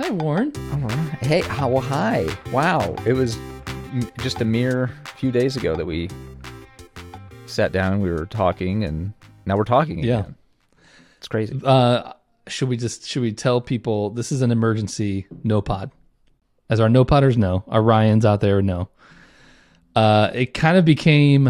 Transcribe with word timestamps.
Hi, 0.00 0.08
Warren. 0.08 0.50
Right. 0.56 1.18
Hey, 1.20 1.40
how- 1.42 1.68
well, 1.68 1.82
hi. 1.82 2.26
Wow, 2.52 2.94
it 3.04 3.12
was 3.12 3.36
just 4.20 4.40
a 4.40 4.46
mere 4.46 4.90
few 5.16 5.30
days 5.30 5.58
ago 5.58 5.76
that 5.76 5.84
we 5.84 6.08
sat 7.44 7.70
down. 7.70 8.00
We 8.00 8.10
were 8.10 8.24
talking, 8.24 8.82
and 8.82 9.12
now 9.44 9.58
we're 9.58 9.64
talking 9.64 9.98
again. 9.98 10.08
Yeah. 10.08 10.82
It's 11.18 11.28
crazy. 11.28 11.60
Uh, 11.62 12.14
should 12.48 12.70
we 12.70 12.78
just 12.78 13.06
should 13.06 13.20
we 13.20 13.32
tell 13.34 13.60
people 13.60 14.08
this 14.08 14.32
is 14.32 14.40
an 14.40 14.50
emergency 14.50 15.26
no 15.44 15.60
pod, 15.60 15.90
as 16.70 16.80
our 16.80 16.88
no 16.88 17.04
podders 17.04 17.36
know, 17.36 17.62
our 17.68 17.82
Ryans 17.82 18.24
out 18.24 18.40
there 18.40 18.62
know. 18.62 18.88
Uh, 19.94 20.30
it 20.32 20.54
kind 20.54 20.78
of 20.78 20.86
became, 20.86 21.44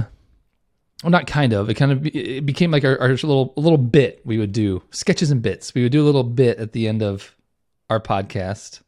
well, 1.04 1.10
not 1.10 1.28
kind 1.28 1.52
of. 1.52 1.70
It 1.70 1.74
kind 1.74 1.92
of 1.92 2.02
be, 2.02 2.38
it 2.38 2.44
became 2.44 2.72
like 2.72 2.84
our, 2.84 3.00
our 3.00 3.10
little 3.10 3.54
little 3.56 3.78
bit 3.78 4.22
we 4.24 4.38
would 4.38 4.50
do 4.50 4.82
sketches 4.90 5.30
and 5.30 5.40
bits. 5.40 5.72
We 5.72 5.84
would 5.84 5.92
do 5.92 6.02
a 6.02 6.06
little 6.06 6.24
bit 6.24 6.58
at 6.58 6.72
the 6.72 6.88
end 6.88 7.00
of 7.00 7.36
our 7.90 8.00
podcast, 8.00 8.80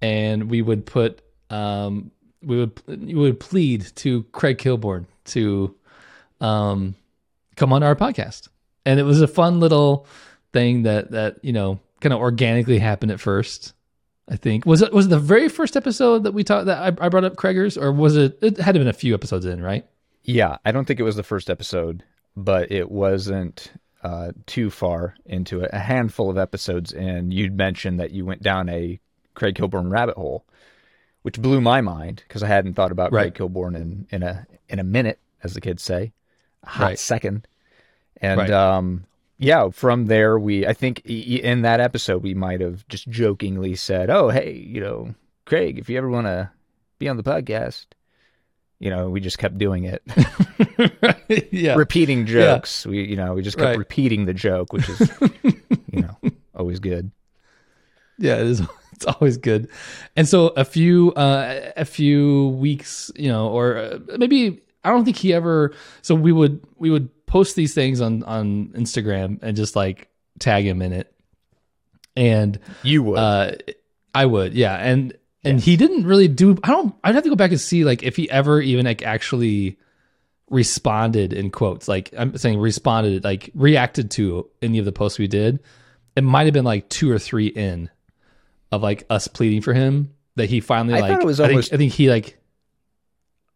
and 0.00 0.50
we 0.50 0.62
would 0.62 0.86
put 0.86 1.20
um 1.50 2.10
we 2.42 2.56
would 2.56 2.80
we 2.86 3.14
would 3.14 3.40
plead 3.40 3.84
to 3.96 4.22
Craig 4.32 4.58
Kilborn 4.58 5.06
to 5.26 5.74
um 6.40 6.94
come 7.56 7.72
on 7.72 7.82
our 7.82 7.96
podcast. 7.96 8.48
And 8.86 9.00
it 9.00 9.04
was 9.04 9.20
a 9.20 9.28
fun 9.28 9.60
little 9.60 10.06
thing 10.52 10.84
that 10.84 11.10
that 11.10 11.36
you 11.42 11.52
know 11.52 11.80
kind 12.00 12.12
of 12.12 12.20
organically 12.20 12.78
happened 12.78 13.10
at 13.12 13.20
first 13.20 13.72
i 14.28 14.36
think. 14.36 14.64
Was 14.66 14.82
it 14.82 14.92
was 14.92 15.06
it 15.06 15.10
the 15.10 15.18
very 15.18 15.48
first 15.48 15.76
episode 15.76 16.24
that 16.24 16.32
we 16.32 16.44
talked 16.44 16.66
that 16.66 16.78
I, 16.78 17.06
I 17.06 17.08
brought 17.08 17.24
up 17.24 17.36
craigers 17.36 17.80
or 17.80 17.92
was 17.92 18.16
it 18.16 18.38
it 18.42 18.58
had 18.58 18.74
been 18.74 18.88
a 18.88 18.92
few 18.92 19.14
episodes 19.14 19.44
in 19.44 19.62
right? 19.62 19.86
Yeah, 20.22 20.56
I 20.64 20.72
don't 20.72 20.86
think 20.86 21.00
it 21.00 21.04
was 21.04 21.16
the 21.16 21.22
first 21.22 21.50
episode, 21.50 22.02
but 22.34 22.72
it 22.72 22.90
wasn't 22.90 23.72
uh, 24.04 24.32
too 24.46 24.70
far 24.70 25.14
into 25.24 25.60
it. 25.60 25.70
A 25.72 25.78
handful 25.78 26.30
of 26.30 26.36
episodes 26.38 26.92
in, 26.92 27.30
you'd 27.32 27.56
mentioned 27.56 27.98
that 27.98 28.10
you 28.12 28.24
went 28.24 28.42
down 28.42 28.68
a 28.68 29.00
Craig 29.34 29.54
Kilborn 29.56 29.90
rabbit 29.90 30.16
hole, 30.16 30.44
which 31.22 31.40
blew 31.40 31.60
my 31.60 31.80
mind 31.80 32.22
because 32.28 32.42
I 32.42 32.46
hadn't 32.48 32.74
thought 32.74 32.92
about 32.92 33.12
Right. 33.12 33.34
Craig 33.34 33.50
Kilborn 33.50 33.74
in, 33.74 34.06
in 34.10 34.22
a 34.22 34.46
in 34.68 34.78
a 34.78 34.84
minute, 34.84 35.18
as 35.42 35.54
the 35.54 35.60
kids 35.60 35.82
say, 35.82 36.12
a 36.62 36.68
hot 36.68 36.84
Right. 36.84 36.98
second. 36.98 37.48
And 38.20 38.38
Right. 38.40 38.50
um, 38.50 39.04
yeah, 39.38 39.70
from 39.70 40.06
there 40.06 40.38
we, 40.38 40.66
I 40.66 40.72
think 40.74 41.00
in 41.06 41.62
that 41.62 41.80
episode 41.80 42.22
we 42.22 42.34
might 42.34 42.60
have 42.60 42.86
just 42.88 43.08
jokingly 43.08 43.74
said, 43.74 44.10
"Oh, 44.10 44.28
hey, 44.28 44.52
you 44.52 44.80
know, 44.80 45.14
Craig, 45.46 45.78
if 45.78 45.88
you 45.88 45.98
ever 45.98 46.08
want 46.08 46.26
to 46.26 46.50
be 46.98 47.08
on 47.08 47.16
the 47.16 47.22
podcast." 47.24 47.86
You 48.80 48.90
know, 48.90 49.08
we 49.08 49.20
just 49.20 49.38
kept 49.38 49.56
doing 49.58 49.84
it. 49.84 50.02
yeah 51.52 51.74
repeating 51.74 52.26
jokes. 52.26 52.86
We, 52.86 53.04
you 53.04 53.16
know, 53.16 53.34
we 53.34 53.42
just 53.42 53.56
kept 53.56 53.66
Right. 53.68 53.78
repeating 53.78 54.26
the 54.26 54.34
joke, 54.34 54.72
which 54.72 54.88
is, 54.88 55.10
you 55.92 56.02
know, 56.02 56.16
always 56.54 56.80
good. 56.80 57.10
yeah 58.18 58.34
it 58.36 58.46
is 58.46 58.60
it's 58.92 59.04
always 59.06 59.36
good 59.36 59.68
and 60.16 60.28
so 60.28 60.48
a 60.56 60.64
few 60.64 61.12
uh 61.14 61.72
a 61.76 61.84
few 61.84 62.48
weeks 62.60 63.10
you 63.16 63.28
know 63.28 63.48
or 63.48 63.76
uh, 63.76 63.98
maybe 64.18 64.62
i 64.84 64.90
don't 64.90 65.04
think 65.04 65.16
he 65.16 65.32
ever 65.34 65.74
so 66.00 66.14
we 66.14 66.30
would 66.30 66.64
we 66.76 66.90
would 66.90 67.08
post 67.26 67.56
these 67.56 67.74
things 67.74 68.00
on 68.00 68.22
on 68.22 68.68
instagram 68.76 69.36
and 69.42 69.56
just 69.56 69.74
like 69.74 70.06
tag 70.38 70.64
him 70.64 70.80
in 70.80 70.92
it 70.92 71.12
and 72.16 72.60
You 72.84 73.02
would. 73.02 73.18
Uh, 73.18 73.52
I 74.14 74.26
would, 74.26 74.54
yeah, 74.54 74.76
and 74.76 75.12
and 75.44 75.60
he 75.60 75.76
didn't 75.76 76.06
really 76.06 76.28
do. 76.28 76.58
I 76.64 76.68
don't. 76.68 76.94
I'd 77.04 77.14
have 77.14 77.24
to 77.24 77.30
go 77.30 77.36
back 77.36 77.50
and 77.50 77.60
see 77.60 77.84
like 77.84 78.02
if 78.02 78.16
he 78.16 78.30
ever 78.30 78.60
even 78.60 78.84
like 78.86 79.02
actually 79.02 79.78
responded 80.50 81.32
in 81.32 81.50
quotes. 81.50 81.88
Like 81.88 82.12
I'm 82.16 82.36
saying 82.36 82.58
responded, 82.58 83.24
like 83.24 83.50
reacted 83.54 84.10
to 84.12 84.48
any 84.62 84.78
of 84.78 84.84
the 84.84 84.92
posts 84.92 85.18
we 85.18 85.26
did. 85.26 85.60
It 86.16 86.22
might 86.22 86.44
have 86.44 86.54
been 86.54 86.64
like 86.64 86.88
two 86.88 87.10
or 87.10 87.18
three 87.18 87.46
in 87.48 87.90
of 88.70 88.82
like 88.82 89.04
us 89.10 89.26
pleading 89.28 89.62
for 89.62 89.72
him 89.72 90.12
that 90.36 90.48
he 90.48 90.60
finally 90.60 90.94
I 90.94 91.00
like. 91.00 91.12
thought 91.12 91.22
it 91.22 91.26
was 91.26 91.40
I 91.40 91.48
almost- 91.48 91.70
think, 91.70 91.78
I 91.78 91.78
think 91.78 91.92
he 91.92 92.10
like. 92.10 92.38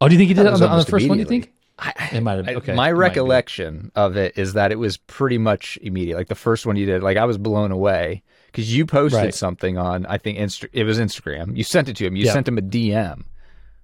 Oh, 0.00 0.08
do 0.08 0.14
you 0.14 0.18
think 0.18 0.28
he 0.28 0.34
did 0.34 0.46
it 0.46 0.52
on 0.52 0.60
the, 0.60 0.68
on 0.68 0.78
the 0.78 0.84
first 0.84 1.08
one? 1.08 1.18
Do 1.18 1.22
You 1.22 1.28
think? 1.28 1.52
I- 1.78 2.10
It 2.12 2.20
might 2.22 2.36
have. 2.44 2.48
Okay, 2.48 2.74
my 2.74 2.88
it 2.90 2.92
recollection 2.92 3.92
of 3.94 4.16
it 4.16 4.36
is 4.38 4.54
that 4.54 4.72
it 4.72 4.78
was 4.78 4.96
pretty 4.96 5.38
much 5.38 5.78
immediate. 5.82 6.16
Like 6.16 6.28
the 6.28 6.34
first 6.34 6.66
one 6.66 6.76
you 6.76 6.86
did, 6.86 7.02
like 7.02 7.16
I 7.16 7.24
was 7.24 7.38
blown 7.38 7.70
away 7.72 8.22
because 8.48 8.74
you 8.74 8.84
posted 8.86 9.22
Right. 9.22 9.34
something 9.34 9.78
on, 9.78 10.04
I 10.06 10.18
think 10.18 10.38
Insta- 10.38 10.68
it 10.72 10.84
was 10.84 10.98
Instagram. 10.98 11.56
You 11.56 11.64
sent 11.64 11.88
it 11.88 11.96
to 11.96 12.06
him. 12.06 12.16
You 12.16 12.26
Yeah. 12.26 12.32
sent 12.32 12.48
him 12.48 12.58
a 12.58 12.62
DM, 12.62 13.24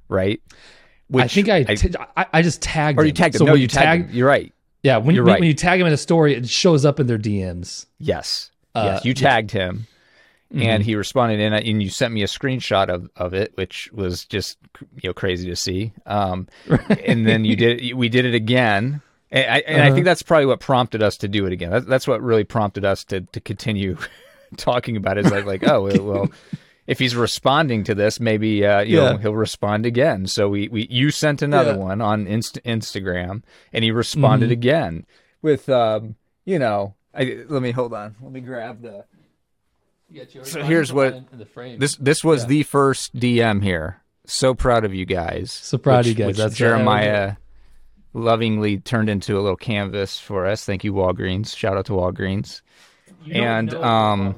right? 0.09 0.41
I 1.15 1.29
think 1.29 1.49
I, 1.49 1.57
I, 1.69 1.75
t- 1.77 1.95
I, 2.17 2.27
I 2.33 2.43
just 2.43 2.61
tagged. 2.63 2.99
or 2.99 3.03
him. 3.03 3.07
you 3.09 3.13
tagged 3.13 3.35
him. 3.37 3.39
So 3.41 3.45
no, 3.45 3.55
you 3.55 3.69
tagged 3.69 4.09
him. 4.11 4.17
You're 4.17 4.27
right. 4.29 4.53
Yeah, 4.83 4.97
when, 4.99 5.15
You're 5.15 5.25
when, 5.25 5.35
right. 5.35 5.41
when 5.41 5.47
you 5.49 5.55
tag 5.55 5.81
him 5.81 5.87
in 5.87 5.93
a 5.93 5.97
story, 5.99 6.35
it 6.35 6.49
shows 6.49 6.85
up 6.85 6.99
in 7.01 7.07
their 7.07 7.19
DMs. 7.19 7.87
Yes. 7.99 8.51
Uh, 8.75 8.93
yes. 8.95 9.05
You 9.05 9.15
tagged 9.15 9.51
him. 9.51 9.87
Mm-hmm. 10.53 10.63
And 10.63 10.83
he 10.83 10.95
responded, 10.95 11.41
and, 11.41 11.55
I- 11.55 11.61
and 11.61 11.83
you 11.83 11.89
sent 11.89 12.13
me 12.13 12.23
a 12.23 12.27
screenshot 12.27 12.89
of, 12.89 13.09
of 13.17 13.33
it, 13.35 13.53
which 13.57 13.91
was 13.93 14.25
just 14.25 14.59
you 15.03 15.09
know 15.09 15.15
crazy 15.15 15.49
to 15.49 15.57
see. 15.57 15.93
Um, 16.07 16.49
and 17.07 17.27
then 17.27 17.45
you 17.45 17.57
did 17.57 17.95
we 17.95 18.09
did 18.09 18.25
it 18.25 18.35
again, 18.35 19.01
and, 19.33 19.51
I, 19.51 19.59
and 19.67 19.81
Uh-huh. 19.83 19.95
think 19.95 20.05
that's 20.05 20.23
probably 20.23 20.47
what 20.47 20.61
prompted 20.61 21.03
us 21.03 21.17
to 21.19 21.29
do 21.29 21.47
it 21.47 21.53
again. 21.53 21.71
That's, 21.71 21.87
that's 21.87 22.07
what 22.07 22.23
really 22.23 22.45
prompted 22.45 22.85
us 22.85 23.05
to 23.07 23.23
to 23.23 23.41
continue 23.41 23.97
talking 24.59 24.97
about 24.97 25.19
is 25.19 25.31
like 25.31 25.45
like 25.45 25.67
oh 25.69 25.83
well, 25.85 26.03
well, 26.03 26.31
if 26.87 26.99
he's 26.99 27.15
responding 27.17 27.85
to 27.85 27.95
this, 27.95 28.21
maybe 28.21 28.65
uh, 28.67 28.81
you 28.81 28.99
Yeah. 29.01 29.13
know 29.13 29.17
he'll 29.19 29.35
respond 29.35 29.87
again. 29.87 30.27
So 30.27 30.49
we, 30.49 30.69
we 30.69 30.87
you 30.91 31.11
sent 31.11 31.43
another 31.43 31.73
Yeah. 31.73 31.79
one 31.79 32.01
on 32.01 32.27
Inst- 32.27 32.63
Instagram, 32.65 33.43
and 33.73 33.85
he 33.85 33.91
responded 33.91 34.51
Mhm. 34.51 34.53
again 34.53 35.07
with 35.43 35.69
um, 35.69 36.17
you 36.45 36.59
know. 36.59 36.95
I, 37.17 37.45
let 37.49 37.63
me 37.63 37.71
hold 37.71 37.95
on. 37.95 38.17
Let 38.21 38.33
me 38.33 38.41
grab 38.41 38.83
the. 38.83 39.05
So 40.43 40.63
here's 40.63 40.93
what- 40.93 41.25
the 41.37 41.47
frame. 41.47 41.79
This 41.79 41.97
this 41.97 42.23
was 42.25 42.43
Yeah. 42.43 42.49
the 42.49 42.63
first 42.65 43.15
DM 43.19 43.63
here. 43.63 44.01
So 44.27 44.55
proud 44.55 44.85
of 44.85 44.95
you 44.95 45.05
guys. 45.05 45.53
So 45.53 45.77
proud 45.79 46.01
of 46.01 46.07
you 46.07 46.15
guys. 46.15 46.37
That's- 46.37 46.57
Jeremiah 46.57 47.37
lovingly 48.13 48.79
turned 48.79 49.09
into 49.11 49.37
a 49.39 49.43
little 49.43 49.57
canvas 49.57 50.19
for 50.19 50.47
us. 50.47 50.65
Thank 50.65 50.85
you, 50.85 50.93
Walgreens. 50.93 51.57
Shout 51.57 51.77
out 51.77 51.87
to 51.87 51.93
Walgreens. 51.93 52.63
You 53.25 53.35
and, 53.43 53.73
um, 53.75 54.35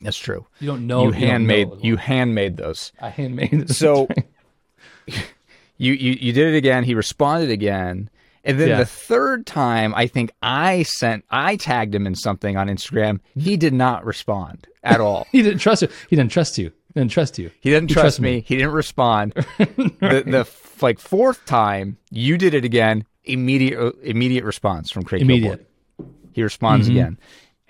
That's 0.00 0.18
true. 0.18 0.46
you 0.60 0.66
don't 0.66 0.86
know 0.86 1.04
you 1.04 1.10
don't 1.12 1.20
handmade 1.20 1.68
know. 1.68 1.78
you 1.82 1.96
handmade 1.96 2.56
those. 2.56 2.92
I 3.00 3.08
handmade 3.10 3.52
it. 3.52 3.70
So 3.70 4.08
you, 5.06 5.92
you 5.92 6.12
you 6.20 6.32
did 6.32 6.54
it 6.54 6.56
again. 6.56 6.84
He 6.84 6.94
responded 6.94 7.50
again. 7.50 8.08
And 8.44 8.58
then 8.58 8.68
Yeah. 8.70 8.78
the 8.78 8.86
third 8.86 9.46
time, 9.46 9.94
I 9.94 10.08
think 10.08 10.32
I 10.42 10.82
sent, 10.82 11.24
I 11.30 11.54
tagged 11.56 11.94
him 11.94 12.08
in 12.08 12.16
something 12.16 12.56
on 12.56 12.66
Instagram. 12.66 13.20
He 13.36 13.56
did 13.56 13.72
not 13.72 14.04
respond 14.04 14.66
at 14.82 15.00
all. 15.00 15.28
he 15.32 15.42
didn't 15.42 15.60
trust 15.60 15.82
you. 15.82 15.88
He 16.10 16.16
didn't 16.16 16.32
trust 16.32 16.58
you. 16.58 16.72
He 16.92 17.00
didn't 17.00 17.12
trust 17.12 17.38
you. 17.38 17.50
He 17.60 17.70
didn't 17.70 17.88
He 17.90 17.94
trust 17.94 18.02
trusts 18.04 18.20
me. 18.20 18.32
me. 18.36 18.44
He 18.46 18.56
didn't 18.56 18.72
respond. 18.72 19.32
the 19.58 20.24
the 20.26 20.38
f- 20.40 20.82
like 20.82 20.98
fourth 20.98 21.44
time 21.46 21.96
you 22.10 22.36
did 22.36 22.54
it 22.54 22.64
again. 22.64 23.04
Immediate 23.24 23.94
immediate 24.02 24.44
response 24.44 24.90
from 24.90 25.04
Craig. 25.04 25.22
Immediate. 25.22 25.64
Kilborn. 26.00 26.08
He 26.32 26.42
responds 26.42 26.88
Mhm. 26.88 26.90
again. 26.90 27.18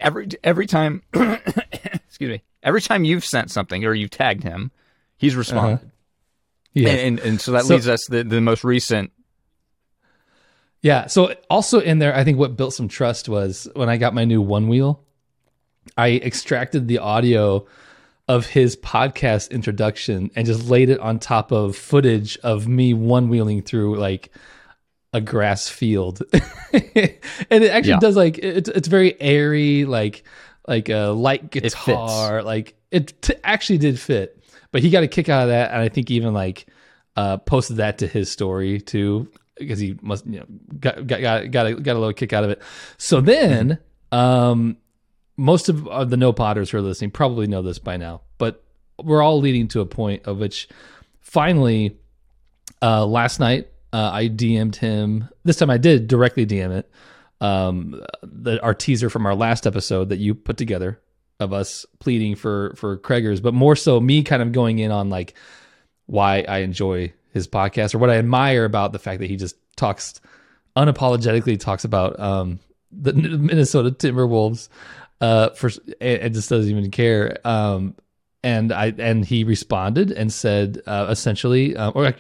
Every 0.03 0.29
every 0.43 0.67
time. 0.67 1.03
excuse 1.13 2.31
me. 2.31 2.43
Every 2.63 2.81
time 2.81 3.05
you've 3.05 3.25
sent 3.25 3.51
something 3.51 3.85
or 3.85 3.95
you've 3.95 4.11
tagged 4.11 4.43
him, 4.43 4.71
he's 5.17 5.33
uh-huh. 5.33 5.39
responded. 5.39 5.91
Yeah, 6.75 6.91
And, 6.91 7.19
and 7.19 7.29
and 7.29 7.41
so 7.41 7.53
that 7.53 7.65
So- 7.65 7.75
leads 7.75 7.89
us 7.89 8.07
the 8.09 8.25
the 8.25 8.41
most 8.41 8.65
recent. 8.65 9.13
Yeah. 10.81 11.07
So 11.07 11.35
also 11.49 11.81
in 11.81 12.01
there, 12.01 12.15
I 12.15 12.25
think 12.25 12.39
what 12.39 12.57
built 12.57 12.75
some 12.75 12.89
trust 12.89 13.29
was 13.29 13.69
when 13.75 13.89
I 13.89 13.97
got 13.97 14.15
my 14.15 14.25
new 14.25 14.43
one 14.43 14.67
wheel, 14.69 15.05
I 15.97 16.11
extracted 16.15 16.89
the 16.89 16.99
audio 16.99 17.67
of 18.29 18.47
his 18.47 18.77
podcast 18.77 19.51
introduction 19.51 20.31
and 20.35 20.47
just 20.47 20.69
laid 20.69 20.91
it 20.91 20.99
on 21.01 21.19
top 21.19 21.53
of 21.53 21.77
footage 21.77 22.37
of 22.39 22.67
me 22.67 22.95
one 22.95 23.29
wheeling 23.29 23.63
through 23.63 23.97
like 23.97 24.33
a 25.13 25.21
grass 25.21 25.69
field. 25.69 26.23
and 26.33 26.43
it 26.83 27.71
actually 27.71 27.91
Yeah. 27.91 27.99
does 27.99 28.17
like 28.17 28.39
it's 28.39 28.69
it's 28.69 28.89
very 28.89 29.21
airy, 29.21 29.85
like 29.85 30.25
like 30.67 30.89
a 30.89 31.07
light 31.09 31.51
guitar. 31.51 32.43
Like 32.43 32.75
it 32.91 33.21
t- 33.23 33.35
actually 33.45 33.79
did 33.79 33.99
fit. 33.99 34.39
But 34.71 34.81
he 34.83 34.91
got 34.91 35.03
a 35.03 35.09
kick 35.09 35.29
out 35.29 35.43
of 35.43 35.49
that, 35.51 35.71
and 35.73 35.81
I 35.83 35.89
think 35.91 36.11
even 36.11 36.33
like 36.33 36.67
uh, 37.17 37.37
posted 37.39 37.77
that 37.77 37.99
to 37.99 38.07
his 38.07 38.31
story 38.31 38.81
too 38.81 39.29
because 39.59 39.79
he 39.79 39.97
must 40.01 40.27
you 40.27 40.41
know 40.41 40.47
got 40.81 41.07
got 41.07 41.21
got 41.21 41.51
got 41.51 41.67
a, 41.67 41.75
got 41.75 41.93
a 41.97 41.99
little 41.99 42.15
kick 42.15 42.33
out 42.33 42.43
of 42.45 42.51
it. 42.51 42.63
So 42.97 43.21
then, 43.21 43.79
um, 44.13 44.79
most 45.37 45.69
of 45.69 45.87
uh, 45.89 46.05
the 46.07 46.17
no 46.17 46.33
podders 46.33 46.71
who 46.71 46.79
are 46.79 46.83
listening 46.83 47.11
probably 47.11 47.47
know 47.47 47.61
this 47.61 47.79
by 47.79 47.99
now, 47.99 48.23
but 48.39 48.65
we're 49.03 49.21
all 49.23 49.41
leading 49.41 49.69
to 49.69 49.81
a 49.81 49.87
point 49.87 50.25
of 50.25 50.39
which 50.39 50.69
finally, 51.21 51.97
uh, 52.81 53.05
last 53.05 53.41
night 53.41 53.69
uh, 53.93 54.11
I 54.13 54.29
DM'd 54.29 54.77
him. 54.77 55.29
This 55.45 55.57
time 55.57 55.71
I 55.71 55.79
did 55.79 56.09
directly 56.09 56.47
DM 56.47 56.71
it. 56.71 56.91
Um, 57.41 58.01
the 58.23 58.63
our 58.63 58.75
teaser 58.75 59.11
from 59.11 59.27
our 59.27 59.35
last 59.35 59.67
episode 59.67 60.11
that 60.11 60.19
you 60.19 60.35
put 60.35 60.57
together 60.57 61.01
of 61.41 61.53
us 61.53 61.85
pleading 61.99 62.37
for 62.37 62.73
for 62.77 62.97
Craigers, 62.99 63.43
but 63.43 63.53
more 63.55 63.75
so 63.75 64.01
me 64.01 64.23
kind 64.23 64.43
of 64.43 64.53
going 64.53 64.79
in 64.79 64.93
on 64.93 65.11
like 65.11 65.35
why 66.07 66.45
I 66.49 66.59
enjoy 66.59 67.13
his 67.33 67.49
podcast 67.49 67.95
or 67.95 67.99
what 67.99 68.11
I 68.11 68.17
admire 68.17 68.65
about 68.65 68.93
the 68.93 68.99
fact 68.99 69.21
that 69.21 69.29
he 69.29 69.37
just 69.37 69.57
talks 69.77 70.21
unapologetically 70.77 71.59
talks 71.59 71.85
about 71.85 72.19
um, 72.21 72.61
the 72.93 73.13
Minnesota 73.13 73.91
Timberwolves 73.91 74.69
Uh, 75.21 75.51
for 75.51 75.71
it 76.01 76.31
just 76.31 76.51
doesn't 76.51 76.69
even 76.69 76.91
care. 76.91 77.39
Um, 77.45 77.95
and 78.43 78.73
I 78.73 78.93
and 78.99 79.25
he 79.25 79.45
responded 79.45 80.11
and 80.11 80.33
said 80.33 80.83
uh, 80.87 81.07
essentially, 81.11 81.77
uh, 81.77 81.91
or 81.91 82.15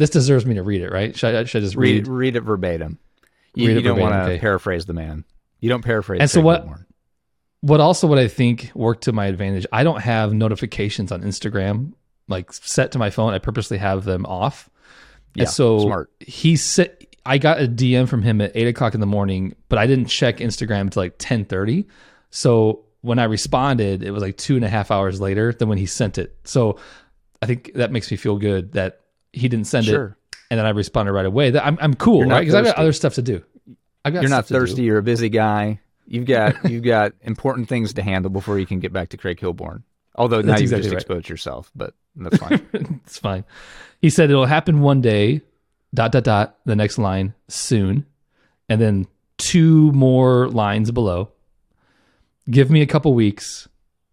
this 0.00 0.10
deserves 0.10 0.46
me 0.46 0.54
to 0.54 0.62
read 0.62 0.80
it, 0.80 0.90
right? 0.90 1.16
Should 1.16 1.34
I, 1.34 1.44
should 1.44 1.62
I 1.62 1.64
just 1.64 1.76
read? 1.76 2.06
Read 2.06 2.08
read 2.08 2.36
it 2.36 2.40
verbatim. 2.40 2.98
You, 3.54 3.68
Read 3.68 3.74
you 3.74 3.78
it 3.80 3.82
don't 3.82 4.00
want 4.00 4.14
to 4.14 4.22
okay. 4.22 4.38
paraphrase 4.38 4.86
the 4.86 4.92
man. 4.94 5.24
You 5.60 5.68
don't 5.68 5.84
paraphrase. 5.84 6.20
And 6.20 6.30
so 6.30 6.40
what- 6.40 6.62
Gilmore. 6.62 6.86
what 7.60 7.80
also 7.80 8.06
what 8.06 8.18
I 8.18 8.28
think 8.28 8.70
worked 8.74 9.04
to 9.04 9.12
my 9.12 9.26
advantage. 9.26 9.66
I 9.72 9.84
don't 9.84 10.00
have 10.00 10.32
notifications 10.32 11.12
on 11.12 11.22
Instagram 11.22 11.92
like 12.28 12.52
set 12.52 12.92
to 12.92 12.98
my 12.98 13.10
phone. 13.10 13.34
I 13.34 13.38
purposely 13.38 13.76
have 13.78 14.04
them 14.04 14.24
off. 14.24 14.70
Yeah, 15.34 15.42
and 15.42 15.50
so 15.50 15.80
smart. 15.80 16.10
he 16.20 16.56
said 16.56 16.96
I 17.26 17.38
got 17.38 17.60
a 17.60 17.68
DM 17.68 18.08
from 18.08 18.22
him 18.22 18.40
at 18.40 18.52
eight 18.54 18.68
o'clock 18.68 18.94
in 18.94 19.00
the 19.00 19.06
morning, 19.06 19.54
but 19.68 19.78
I 19.78 19.86
didn't 19.86 20.06
check 20.06 20.38
Instagram 20.38 20.82
until 20.82 21.02
like 21.02 21.16
ten 21.18 21.44
thirty. 21.44 21.88
So 22.30 22.84
when 23.02 23.18
I 23.18 23.24
responded, 23.24 24.02
it 24.02 24.12
was 24.12 24.22
like 24.22 24.36
two 24.36 24.56
and 24.56 24.64
a 24.64 24.68
half 24.68 24.90
hours 24.90 25.20
later 25.20 25.52
than 25.52 25.68
when 25.68 25.78
he 25.78 25.86
sent 25.86 26.18
it. 26.18 26.36
So 26.44 26.78
I 27.42 27.46
think 27.46 27.72
that 27.74 27.90
makes 27.92 28.10
me 28.10 28.16
feel 28.16 28.38
good 28.38 28.72
that 28.72 29.00
he 29.32 29.48
didn't 29.48 29.66
send 29.66 29.86
Sure. 29.86 30.06
it 30.06 30.36
and 30.50 30.58
then 30.58 30.66
I 30.66 30.70
responded 30.70 31.12
right 31.12 31.26
away. 31.26 31.50
That 31.50 31.64
I'm 31.64 31.78
I'm 31.80 31.94
cool, 31.94 32.24
right? 32.24 32.40
Because 32.40 32.54
I've 32.54 32.64
got 32.64 32.76
other 32.76 32.92
stuff 32.92 33.14
to 33.14 33.22
do. 33.22 33.42
I've 34.04 34.12
got 34.12 34.22
You're 34.22 34.30
not 34.30 34.46
stuff 34.46 34.48
to 34.48 34.54
do. 34.54 34.60
thirsty. 34.60 34.82
You're 34.82 34.98
a 34.98 35.02
busy 35.02 35.28
guy. 35.28 35.80
You've 36.06 36.26
got 36.26 36.64
you've 36.70 36.82
got 36.84 37.12
important 37.22 37.68
things 37.68 37.92
to 37.94 38.02
handle 38.02 38.30
before 38.30 38.58
you 38.58 38.66
can 38.66 38.80
get 38.80 38.92
back 38.92 39.10
to 39.10 39.16
Craig 39.16 39.38
Kilborn. 39.38 39.82
Although 40.16 40.40
now 40.40 40.48
That's 40.48 40.62
you've 40.62 40.72
exactly 40.72 40.82
just 40.82 40.92
right. 40.94 41.00
exposed 41.02 41.28
yourself, 41.28 41.70
but 41.74 41.94
that's 42.16 42.36
fine. 42.38 42.66
it's 43.06 43.18
fine. 43.18 43.44
He 44.02 44.10
said 44.10 44.28
it'll 44.28 44.44
happen 44.46 44.80
one 44.80 45.00
day, 45.00 45.42
dot, 45.94 46.10
dot, 46.12 46.24
dot, 46.24 46.58
the 46.64 46.74
next 46.74 46.98
line, 46.98 47.32
soon. 47.48 48.06
And 48.68 48.80
then 48.80 49.06
two 49.38 49.92
more 49.92 50.48
lines 50.48 50.90
below. 50.90 51.30
Give 52.50 52.70
me 52.70 52.82
a 52.82 52.86
couple 52.86 53.14
weeks. 53.14 53.68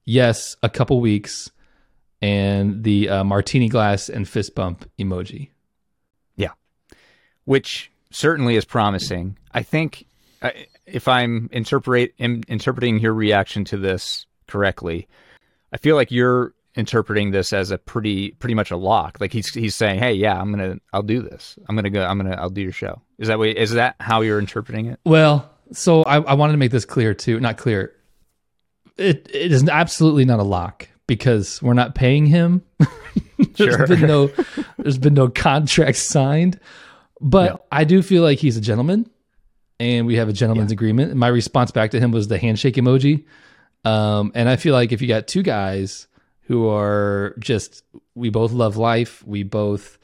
Yes, 0.06 0.56
a 0.62 0.70
couple 0.70 1.00
weeks. 1.02 1.50
And 2.22 2.84
the 2.84 3.10
uh, 3.10 3.24
martini 3.24 3.70
glass 3.70 4.10
and 4.10 4.28
fist 4.28 4.56
bump 4.56 4.90
emoji. 4.98 5.50
Yeah, 6.36 6.54
which 7.46 7.92
certainly 8.10 8.56
is 8.56 8.66
promising. 8.66 9.38
I 9.54 9.62
think 9.62 10.08
uh, 10.42 10.52
if 10.86 11.08
I'm 11.08 11.50
interpret 11.52 12.14
in, 12.18 12.44
interpreting 12.48 13.00
your 13.00 13.14
reaction 13.14 13.64
to 13.66 13.78
this 13.78 14.26
correctly, 14.48 15.08
I 15.72 15.78
feel 15.78 15.96
like 15.96 16.12
you're 16.12 16.54
interpreting 16.76 17.32
this 17.32 17.52
as 17.52 17.72
a 17.72 17.78
pretty 17.78 18.32
pretty 18.32 18.54
much 18.54 18.72
a 18.72 18.78
lock. 18.78 19.18
Like 19.20 19.34
he's 19.34 19.54
he's 19.54 19.76
saying, 19.76 20.00
"Hey, 20.00 20.14
yeah, 20.14 20.40
I'm 20.40 20.52
gonna 20.52 20.78
I'll 20.94 21.04
do 21.04 21.22
this. 21.22 21.58
I'm 21.68 21.76
gonna 21.76 21.90
go. 21.90 22.04
I'm 22.06 22.18
gonna 22.18 22.36
I'll 22.36 22.50
do 22.50 22.62
your 22.62 22.72
show." 22.72 23.02
Is 23.18 23.28
that 23.28 23.40
way? 23.40 23.52
Is 23.52 23.72
that 23.72 23.96
how 24.00 24.22
you're 24.22 24.40
interpreting 24.40 24.86
it? 24.86 25.00
Well, 25.06 25.50
so 25.72 26.04
I, 26.04 26.22
I 26.22 26.34
wanted 26.36 26.54
to 26.54 26.58
make 26.58 26.72
this 26.72 26.86
clear 26.86 27.14
too. 27.14 27.40
Not 27.40 27.58
clear. 27.58 27.94
It 28.98 29.30
it 29.34 29.52
is 29.52 29.68
absolutely 29.68 30.26
not 30.26 30.40
a 30.40 30.44
lock 30.44 30.88
because 31.08 31.62
we're 31.62 31.74
not 31.74 31.96
paying 31.96 32.26
him. 32.26 32.62
there's 33.38 33.76
Sure. 33.76 33.88
been 33.88 34.02
no 34.02 34.30
there's 34.78 34.98
been 34.98 35.14
no 35.14 35.30
contract 35.30 35.98
signed. 35.98 36.60
But 37.20 37.52
No. 37.54 37.60
I 37.72 37.84
do 37.84 38.02
feel 38.04 38.22
like 38.24 38.40
he's 38.40 38.58
a 38.58 38.62
gentleman 38.62 39.10
and 39.80 40.06
we 40.06 40.16
have 40.18 40.30
a 40.30 40.34
gentleman's 40.34 40.72
agreement. 40.72 41.16
My 41.16 41.28
response 41.30 41.72
back 41.72 41.92
to 41.92 42.00
him 42.00 42.12
was 42.12 42.28
the 42.28 42.38
handshake 42.38 42.76
emoji. 42.76 43.26
Um, 43.86 44.32
and 44.36 44.50
I 44.50 44.56
feel 44.56 44.74
like 44.74 44.92
if 44.92 45.02
you 45.02 45.08
got 45.08 45.28
two 45.28 45.44
guys 45.44 46.08
who 46.42 46.68
are 46.70 47.36
just 47.40 47.84
we 48.16 48.30
both 48.30 48.52
love 48.52 48.78
life, 48.78 49.26
we 49.26 49.44
both 49.44 49.98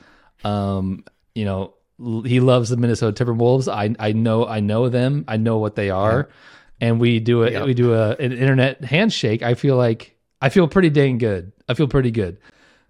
um, 0.43 1.03
you 1.35 1.45
know, 1.45 1.73
he 2.25 2.39
loves 2.39 2.69
the 2.69 2.77
Minnesota 2.77 3.23
Timberwolves. 3.25 3.71
I 3.71 3.95
I 3.99 4.11
know 4.13 4.45
I 4.45 4.59
know 4.59 4.89
them. 4.89 5.25
I 5.27 5.37
know 5.37 5.57
what 5.57 5.75
they 5.75 5.89
are. 5.89 6.29
And 6.81 6.99
we 6.99 7.19
do 7.19 7.43
a 7.43 7.51
Yep. 7.51 7.65
we 7.65 7.73
do 7.73 7.93
a, 7.93 8.11
an 8.17 8.31
internet 8.33 8.83
handshake. 8.83 9.41
I 9.43 9.53
feel 9.53 9.75
like 9.77 10.12
I 10.43 10.49
feel 10.49 10.67
pretty 10.67 10.89
dang 10.89 11.19
good. 11.19 11.53
I 11.69 11.73
feel 11.73 11.87
pretty 11.87 12.11
good. 12.11 12.37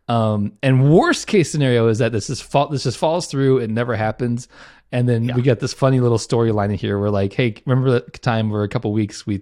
Um, 0.07 0.53
and 0.63 0.91
worst 0.91 1.27
case 1.27 1.51
scenario 1.51 1.87
is 1.87 1.99
that 1.99 2.11
this 2.11 2.29
is 2.29 2.41
fall, 2.41 2.67
this 2.67 2.83
just 2.83 2.97
falls 2.97 3.27
through. 3.27 3.59
It 3.59 3.69
never 3.69 3.95
happens. 3.95 4.47
And 4.91 5.07
then 5.07 5.31
we 5.35 5.43
get 5.43 5.59
this 5.59 5.71
funny 5.71 5.99
little 5.99 6.17
storyline 6.17 6.71
in 6.71 6.75
here 6.75 6.97
where 6.97 7.11
like, 7.11 7.31
hey, 7.31 7.55
remember 7.65 7.91
that 7.91 8.21
time 8.23 8.49
where 8.49 8.63
a 8.63 8.67
couple 8.67 8.91
weeks 8.91 9.27
we 9.27 9.41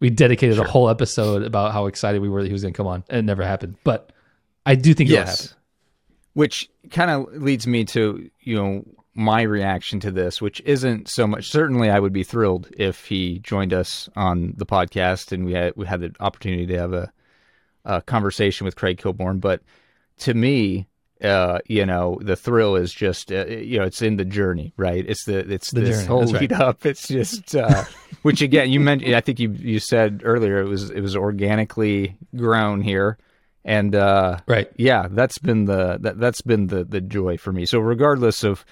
we 0.00 0.10
dedicated 0.10 0.58
a 0.58 0.64
whole 0.64 0.90
episode 0.90 1.42
about 1.42 1.72
how 1.72 1.86
excited 1.86 2.20
we 2.20 2.28
were 2.28 2.42
that 2.42 2.48
he 2.48 2.52
was 2.52 2.60
going 2.60 2.74
to 2.74 2.76
come 2.76 2.86
on, 2.86 3.02
and 3.08 3.20
it 3.20 3.22
never 3.22 3.42
happened. 3.42 3.76
But 3.84 4.12
I 4.66 4.74
do 4.74 4.92
think 4.92 5.08
it'll 5.08 5.24
happen. 5.24 5.56
Which 6.34 6.68
kind 6.90 7.10
of 7.10 7.42
leads 7.42 7.66
me 7.66 7.86
to, 7.86 8.30
you 8.40 8.54
know, 8.54 8.84
my 9.14 9.40
reaction 9.40 9.98
to 10.00 10.10
this, 10.10 10.42
which 10.42 10.60
isn't 10.66 11.08
so 11.08 11.26
much 11.26 11.50
certainly 11.50 11.88
I 11.88 11.98
would 11.98 12.12
be 12.12 12.22
thrilled 12.22 12.68
if 12.76 13.06
he 13.06 13.38
joined 13.38 13.72
us 13.72 14.10
on 14.14 14.52
the 14.58 14.66
podcast 14.66 15.32
and 15.32 15.46
we 15.46 15.54
had 15.54 15.72
we 15.74 15.86
had 15.86 16.00
the 16.00 16.14
opportunity 16.20 16.66
to 16.66 16.78
have 16.78 16.92
a, 16.92 17.10
a 17.86 18.02
conversation 18.02 18.64
with 18.66 18.76
Craig 18.76 18.98
Kilborn, 18.98 19.40
but 19.40 19.62
to 20.18 20.34
me, 20.34 20.86
uh, 21.22 21.60
you 21.66 21.86
know, 21.86 22.18
the 22.20 22.36
thrill 22.36 22.76
is 22.76 22.92
just 22.92 23.32
uh, 23.32 23.46
you 23.46 23.78
know, 23.78 23.84
it's 23.84 24.02
in 24.02 24.16
the 24.18 24.24
journey, 24.24 24.74
right? 24.76 25.04
It's 25.08 25.24
the 25.24 25.38
it's 25.50 25.70
The 25.70 25.80
this 25.80 25.96
journey, 25.96 26.06
whole 26.06 26.24
right. 26.32 26.42
lead 26.42 26.52
up. 26.52 26.84
It's 26.84 27.08
just 27.08 27.56
uh 27.56 27.84
which 28.22 28.42
again, 28.42 28.70
you 28.70 28.80
mentioned 28.80 29.14
I 29.14 29.22
think 29.22 29.38
you 29.40 29.50
you 29.52 29.78
said 29.80 30.20
earlier 30.24 30.60
it 30.60 30.68
was 30.68 30.90
it 30.90 31.00
was 31.00 31.16
organically 31.16 32.18
grown 32.36 32.82
here. 32.82 33.16
And 33.64 33.94
uh 33.94 34.40
Right. 34.46 34.70
yeah, 34.76 35.08
that's 35.10 35.38
been 35.38 35.64
the 35.64 35.96
that, 36.02 36.18
that's 36.18 36.42
been 36.42 36.66
the 36.66 36.84
the 36.84 37.00
joy 37.00 37.38
for 37.38 37.50
me. 37.52 37.64
So 37.64 37.78
regardless 37.78 38.44
of 38.44 38.64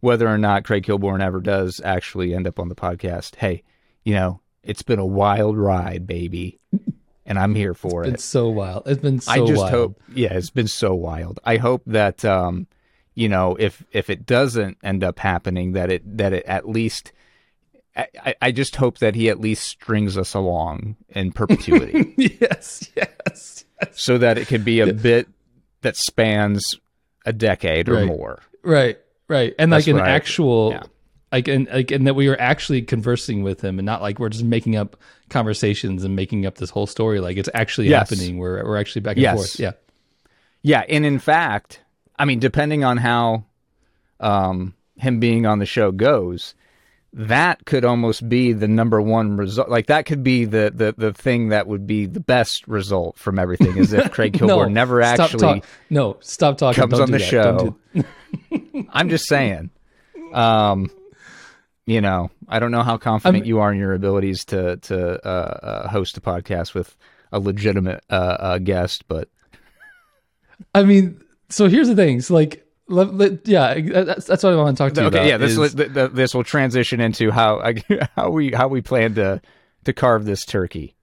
whether 0.00 0.26
or 0.26 0.36
not 0.38 0.64
Craig 0.64 0.84
Kilborn 0.84 1.22
ever 1.22 1.40
does 1.40 1.80
actually 1.84 2.34
end 2.34 2.46
up 2.48 2.58
on 2.58 2.68
the 2.68 2.74
podcast, 2.74 3.36
hey, 3.36 3.62
you 4.04 4.14
know, 4.14 4.40
it's 4.64 4.82
been 4.82 4.98
a 4.98 5.06
wild 5.06 5.56
ride, 5.56 6.06
baby, 6.06 6.58
and 7.26 7.38
I'm 7.38 7.54
here 7.54 7.74
for 7.74 8.04
it. 8.04 8.14
It's 8.14 8.24
so 8.24 8.48
wild. 8.48 8.82
It's 8.86 9.00
been 9.00 9.20
so 9.20 9.30
wild. 9.32 9.42
I 9.42 9.46
just 9.52 9.60
wild. 9.60 9.70
hope, 9.70 10.02
yeah, 10.14 10.32
it's 10.34 10.50
been 10.50 10.68
so 10.68 10.94
wild. 10.94 11.40
I 11.44 11.56
hope 11.56 11.82
that 11.86 12.24
um, 12.24 12.66
you 13.14 13.28
know, 13.28 13.56
if 13.58 13.84
if 13.92 14.10
it 14.10 14.26
doesn't 14.26 14.78
end 14.82 15.02
up 15.04 15.18
happening, 15.18 15.72
that 15.72 15.90
it 15.90 16.16
that 16.18 16.32
it 16.32 16.44
at 16.46 16.68
least. 16.68 17.12
I, 17.96 18.06
I- 18.24 18.34
I 18.42 18.50
just 18.52 18.74
hope 18.76 18.98
that 18.98 19.14
he 19.14 19.28
at 19.28 19.38
least 19.40 19.62
strings 19.68 20.18
us 20.18 20.34
along 20.34 20.96
in 21.10 21.30
perpetuity. 21.30 22.12
yes, 22.40 22.90
yes, 22.96 23.64
yes. 23.80 23.90
so 23.92 24.18
that 24.18 24.36
it 24.36 24.48
can 24.48 24.64
be 24.64 24.80
a 24.80 24.92
bit 24.92 25.28
that 25.82 25.96
spans 25.96 26.74
a 27.24 27.32
decade 27.32 27.88
or 27.88 27.94
Right. 27.94 28.06
more. 28.06 28.42
Right, 28.64 28.98
right, 29.28 29.54
and 29.60 29.72
That's 29.72 29.86
like 29.86 29.94
an 29.94 30.00
I- 30.00 30.10
actual, 30.10 30.72
yeah. 30.72 30.82
Like 31.34 31.48
and 31.48 31.68
like 31.72 31.90
and 31.90 32.06
that 32.06 32.14
we 32.14 32.28
were 32.28 32.40
actually 32.40 32.82
conversing 32.82 33.42
with 33.42 33.60
him, 33.60 33.78
and 33.78 33.86
not 33.86 34.00
like 34.02 34.18
we're 34.18 34.28
just 34.28 34.44
making 34.44 34.76
up 34.76 34.96
conversations 35.30 36.04
and 36.04 36.14
making 36.16 36.46
up 36.46 36.54
this 36.56 36.70
whole 36.70 36.86
story. 36.86 37.20
Like 37.20 37.36
it's 37.36 37.48
actually 37.54 37.88
Yes. 37.88 38.08
happening. 38.08 38.38
We're 38.38 38.64
we're 38.64 38.78
actually 38.78 39.02
back 39.02 39.16
and 39.16 39.22
Yes. 39.22 39.34
forth. 39.36 39.60
Yeah, 39.60 39.72
Yeah, 40.62 40.84
and 40.88 41.04
in 41.04 41.18
fact, 41.18 41.80
I 42.18 42.24
mean, 42.24 42.38
depending 42.38 42.84
on 42.84 42.96
how 42.98 43.44
um, 44.20 44.74
him 44.96 45.20
being 45.20 45.44
on 45.46 45.58
the 45.58 45.66
show 45.66 45.90
goes, 45.90 46.54
that 47.12 47.64
could 47.66 47.84
almost 47.84 48.28
be 48.28 48.52
the 48.52 48.68
number 48.68 49.00
one 49.02 49.36
result. 49.36 49.68
Like 49.68 49.86
that 49.86 50.06
could 50.06 50.22
be 50.22 50.44
the 50.44 50.72
the 50.74 50.94
the 50.96 51.12
thing 51.12 51.48
that 51.50 51.66
would 51.66 51.86
be 51.86 52.06
the 52.06 52.20
best 52.20 52.66
result 52.68 53.16
from 53.18 53.38
everything. 53.38 53.76
Is 53.76 53.92
if 53.92 54.10
Craig 54.16 54.32
Kilborn 54.34 54.46
no, 54.48 54.64
never 54.68 55.02
actually 55.02 55.38
talk- 55.40 55.64
no, 55.90 56.16
stop 56.20 56.58
talking. 56.58 56.80
comes 56.80 56.92
Don't 56.92 57.02
on 57.02 57.10
the 57.10 57.18
that. 57.18 57.24
show. 57.24 57.76
Do- 57.94 58.86
I'm 58.92 59.08
just 59.08 59.26
saying. 59.26 59.70
Um, 60.32 60.90
you 61.86 62.00
know, 62.00 62.30
I 62.48 62.58
don't 62.58 62.70
know 62.70 62.82
how 62.82 62.96
confident 62.96 63.46
you 63.46 63.58
are 63.60 63.72
in 63.72 63.78
your 63.78 63.92
abilities 63.94 64.44
to 64.46 64.76
to 64.78 65.26
uh, 65.26 65.28
uh, 65.28 65.88
host 65.88 66.16
a 66.16 66.20
podcast 66.20 66.74
with 66.74 66.96
a 67.32 67.38
legitimate 67.38 68.02
uh, 68.10 68.14
uh, 68.14 68.58
guest, 68.58 69.04
but 69.08 69.28
I 70.74 70.82
mean, 70.84 71.20
so 71.48 71.68
here's 71.68 71.88
the 71.88 71.96
thing. 71.96 72.20
So 72.20 72.34
like, 72.34 72.66
let, 72.88 73.14
let- 73.14 73.46
yeah, 73.48 73.74
that's, 73.80 74.26
that's 74.26 74.42
what 74.42 74.52
I 74.52 74.56
want 74.56 74.76
to 74.76 74.82
talk 74.84 74.92
to 74.94 75.00
you 75.02 75.06
okay, 75.08 75.16
about. 75.18 75.26
yeah, 75.28 75.36
this 75.36 75.52
is- 75.52 75.58
will- 75.58 75.68
th- 75.70 75.92
th- 75.94 76.10
this 76.12 76.34
will 76.34 76.44
transition 76.44 77.00
into 77.00 77.30
how 77.30 77.72
how 78.16 78.30
we 78.30 78.50
how 78.52 78.68
we 78.68 78.80
plan 78.82 79.14
to 79.16 79.40
to 79.84 79.92
carve 79.92 80.24
this 80.24 80.44
turkey. 80.44 80.94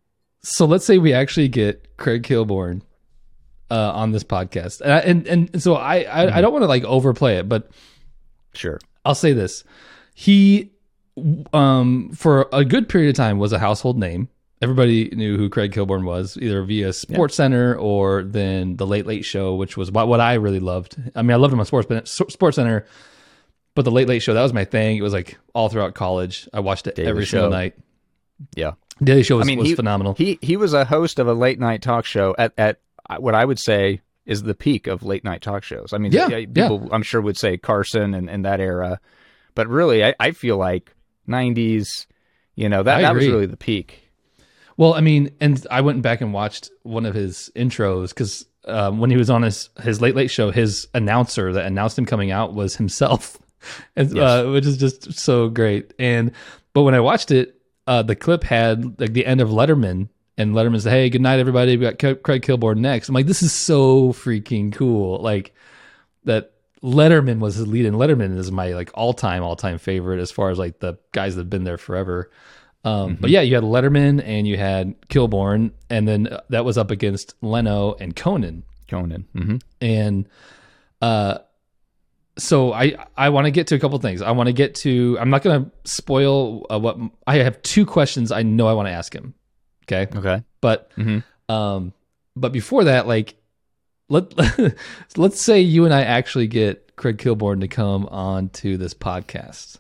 so 0.44 0.66
let's 0.66 0.86
say 0.86 0.98
we 0.98 1.14
actually 1.14 1.48
get 1.48 1.98
Craig 1.98 2.24
Kilborn 2.24 2.82
uh, 3.70 3.92
on 3.94 4.12
this 4.12 4.24
podcast, 4.24 4.82
and 4.82 4.92
I, 4.94 5.00
and, 5.00 5.28
and 5.28 5.62
so 5.64 5.76
I 5.76 5.98
I, 5.98 6.26
Mm-hmm. 6.26 6.38
I 6.38 6.42
don't 6.42 6.52
want 6.54 6.64
to 6.64 6.68
like 6.68 6.84
overplay 6.84 7.38
it, 7.38 7.48
but 7.50 7.70
Sure. 8.54 8.80
I'll 9.06 9.16
say 9.16 9.34
this: 9.34 9.64
he, 10.14 10.72
um, 11.54 12.12
for 12.14 12.48
a 12.52 12.66
good 12.66 12.90
period 12.90 13.10
of 13.10 13.16
time, 13.16 13.40
was 13.40 13.54
a 13.54 13.60
household 13.60 13.98
name. 13.98 14.30
Everybody 14.62 15.10
knew 15.10 15.38
who 15.38 15.50
Craig 15.50 15.72
Kilborn 15.72 16.04
was, 16.04 16.38
either 16.40 16.62
via 16.64 16.94
Sports 16.94 17.36
Center 17.36 17.76
or 17.76 18.24
then 18.24 18.76
the 18.76 18.86
Late 18.86 19.08
Late 19.08 19.26
Show, 19.26 19.56
which 19.56 19.76
was 19.76 19.92
what, 19.92 20.08
what 20.08 20.20
I 20.20 20.36
really 20.36 20.60
loved. 20.60 20.98
I 21.16 21.24
mean, 21.24 21.32
I 21.32 21.38
loved 21.38 21.52
him 21.52 21.60
on 21.60 21.66
Sports 21.66 21.88
but 21.88 22.08
Sports 22.08 22.58
Center, 22.58 22.86
but 23.74 23.86
the 23.86 23.92
Late 23.92 24.08
Late 24.08 24.20
Show 24.22 24.36
that 24.36 24.44
was 24.44 24.54
my 24.54 24.66
thing. 24.66 24.98
It 24.98 25.02
was 25.02 25.14
like 25.14 25.40
all 25.56 25.70
throughout 25.70 25.96
college. 25.96 26.48
I 26.54 26.60
watched 26.60 26.86
it 26.86 26.94
Daily 26.94 27.10
every 27.10 27.26
single 27.26 27.48
Show. 27.50 27.58
night. 27.58 27.76
Yeah. 28.56 28.74
Daily 29.04 29.24
Show 29.24 29.38
was, 29.38 29.48
I 29.48 29.50
mean, 29.50 29.58
was 29.58 29.70
he, 29.70 29.76
phenomenal. 29.76 30.14
He 30.14 30.38
he 30.44 30.58
was 30.58 30.74
a 30.74 30.86
host 30.86 31.18
of 31.18 31.28
a 31.28 31.34
late 31.34 31.60
night 31.60 31.82
talk 31.82 32.06
show 32.06 32.36
at 32.38 32.54
at 32.56 32.80
what 33.18 33.34
I 33.34 33.44
would 33.44 33.60
say 33.60 34.02
is 34.28 34.44
the 34.44 34.54
peak 34.54 34.86
of 34.86 35.02
late 35.02 35.24
night 35.24 35.42
talk 35.42 35.64
shows. 35.64 35.92
I 35.92 35.98
mean, 35.98 36.12
Yeah, 36.12 36.28
yeah, 36.28 36.46
people 36.46 36.88
I'm 36.92 37.02
sure 37.02 37.20
would 37.20 37.38
say 37.38 37.58
Carson 37.58 38.14
and, 38.14 38.30
and 38.30 38.46
that 38.46 38.60
era, 38.60 39.00
but 39.56 39.68
really, 39.68 40.04
I, 40.04 40.14
I 40.20 40.32
feel 40.32 40.58
like 40.58 40.94
'90s. 41.28 42.06
You 42.56 42.70
know 42.70 42.84
that 42.84 43.02
that 43.02 43.16
was 43.16 43.28
really 43.28 43.46
the 43.46 43.58
peak. 43.58 44.10
Well, 44.78 44.94
I 44.94 45.02
mean, 45.02 45.32
and 45.40 45.66
I 45.72 45.82
went 45.82 46.02
back 46.02 46.22
and 46.22 46.34
watched 46.34 46.70
one 46.84 47.06
of 47.06 47.14
his 47.16 47.50
intros 47.56 48.10
because 48.10 48.46
um, 48.66 49.00
when 49.00 49.10
he 49.10 49.18
was 49.18 49.30
on 49.30 49.42
his 49.42 49.70
his 49.82 50.02
late 50.02 50.16
late 50.16 50.30
show, 50.32 50.52
his 50.52 50.88
announcer 50.94 51.54
that 51.54 51.66
announced 51.66 51.98
him 51.98 52.06
coming 52.06 52.32
out 52.32 52.54
was 52.54 52.76
himself, 52.76 53.38
and, 53.96 54.12
Yes. 54.14 54.24
uh, 54.24 54.50
which 54.52 54.66
is 54.66 54.78
just 54.78 55.14
so 55.14 55.50
great. 55.50 55.94
And 55.98 56.32
but 56.74 56.84
when 56.84 56.94
I 56.96 57.00
watched 57.00 57.32
it, 57.32 57.56
uh, 57.88 58.02
the 58.04 58.16
clip 58.16 58.44
had 58.44 59.00
like 59.00 59.14
the 59.14 59.26
end 59.26 59.40
of 59.42 59.50
Letterman, 59.50 60.10
and 60.38 60.54
Letterman 60.54 60.82
said, 60.82 60.92
"Hey, 60.92 61.10
good 61.10 61.22
night, 61.22 61.40
everybody. 61.40 61.78
We 61.78 61.90
got 61.90 62.00
Craig 62.24 62.42
Kilborn 62.44 62.78
next." 62.78 63.08
I'm 63.10 63.16
like, 63.16 63.28
this 63.28 63.42
is 63.42 63.54
so 63.54 64.10
freaking 64.14 64.74
cool. 64.74 65.20
Like 65.22 65.54
that 66.26 66.54
Letterman 66.84 67.40
was 67.40 67.56
his 67.56 67.68
lead, 67.68 67.86
and 67.86 67.96
Letterman 67.96 68.38
is 68.38 68.52
my 68.52 68.74
like 68.74 68.90
all 68.94 69.14
time 69.14 69.44
all 69.44 69.56
time 69.56 69.78
favorite 69.78 70.20
as 70.20 70.32
far 70.32 70.50
as 70.50 70.58
like 70.58 70.80
the 70.80 70.98
guys 71.12 71.36
that've 71.36 71.50
been 71.50 71.64
there 71.64 71.78
forever. 71.78 72.32
Um, 72.84 73.18
But 73.22 73.30
yeah, 73.30 73.42
you 73.42 73.54
had 73.54 73.64
Letterman 73.64 74.24
and 74.26 74.48
you 74.48 74.58
had 74.58 75.00
Kilborn, 75.08 75.72
and 75.92 76.08
then 76.08 76.28
uh, 76.28 76.42
that 76.50 76.66
was 76.66 76.78
up 76.80 76.90
against 76.90 77.36
Leno 77.42 77.94
and 78.00 78.16
Conan, 78.16 78.64
Conan. 78.90 79.28
hmm 79.34 79.58
and 79.80 80.28
uh, 81.02 81.38
so 82.38 82.74
I 82.74 82.96
I 83.16 83.30
want 83.30 83.46
to 83.46 83.52
get 83.52 83.68
to 83.68 83.76
a 83.76 83.80
couple 83.80 84.00
things. 84.00 84.22
I 84.24 84.32
want 84.32 84.48
to 84.48 84.54
get 84.54 84.74
to. 84.76 85.18
I'm 85.20 85.30
not 85.30 85.44
going 85.44 85.66
to 85.66 85.72
spoil 85.84 86.66
uh, 86.72 86.80
what 86.80 86.98
I 87.28 87.38
have. 87.38 87.62
Two 87.62 87.86
questions 87.86 88.32
I 88.32 88.42
know 88.42 88.68
I 88.68 88.74
want 88.74 88.88
to 88.88 88.92
ask 88.94 89.14
him. 89.14 89.36
Okay, 89.86 90.08
Okay. 90.18 90.42
but 90.62 90.90
Mhm. 90.98 91.24
um, 91.50 91.94
but 92.36 92.52
before 92.52 92.86
that, 92.86 93.06
like 93.08 93.36
let 94.12 94.34
let's 95.18 95.42
say 95.42 95.62
you 95.62 95.86
and 95.86 95.94
I 95.94 96.02
actually 96.04 96.48
get 96.48 96.96
Craig 96.96 97.18
Kilborn 97.18 97.62
to 97.62 97.68
come 97.68 98.06
on 98.08 98.50
to 98.50 98.78
this 98.78 98.94
podcast. 98.94 99.78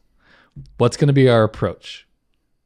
What's 0.77 0.97
going 0.97 1.07
to 1.07 1.13
be 1.13 1.29
our 1.29 1.43
approach? 1.43 2.07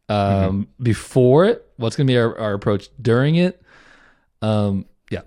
Um, 0.07 0.67
before 0.81 1.45
it, 1.45 1.65
what's 1.77 1.95
going 1.95 2.07
to 2.07 2.11
be 2.13 2.17
our, 2.17 2.37
our 2.37 2.53
approach 2.53 2.89
during 3.01 3.35
it? 3.35 3.61
Um, 4.41 4.85
yeah, 5.09 5.21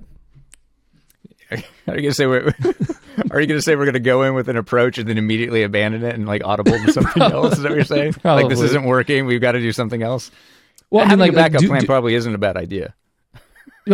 Are 1.50 1.96
you 1.96 2.02
gonna 2.02 2.12
say 2.14 2.26
we're? 2.26 2.54
Are 3.30 3.40
you 3.40 3.46
gonna 3.46 3.62
say 3.62 3.74
we're 3.74 3.86
gonna 3.86 3.98
go 4.00 4.22
in 4.22 4.34
with 4.34 4.48
an 4.48 4.56
approach 4.56 4.98
and 4.98 5.08
then 5.08 5.18
immediately 5.18 5.62
abandon 5.62 6.04
it 6.04 6.14
and 6.14 6.26
like 6.26 6.44
audible 6.44 6.72
to 6.72 6.92
something 6.92 7.22
else? 7.22 7.54
Is 7.54 7.62
that 7.62 7.70
what 7.70 7.76
you're 7.76 7.84
saying? 7.84 8.14
Like 8.22 8.48
this 8.48 8.60
isn't 8.60 8.84
working. 8.84 9.26
We've 9.26 9.40
got 9.40 9.52
to 9.52 9.60
do 9.60 9.72
something 9.72 10.02
else. 10.02 10.30
well, 10.90 11.04
Having 11.04 11.18
like, 11.20 11.32
a 11.32 11.34
backup 11.34 11.60
do- 11.60 11.68
plan 11.68 11.80
do- 11.80 11.86
probably 11.86 12.14
isn't 12.14 12.32
a 12.34 12.38
bad 12.38 12.56
idea. 12.56 12.94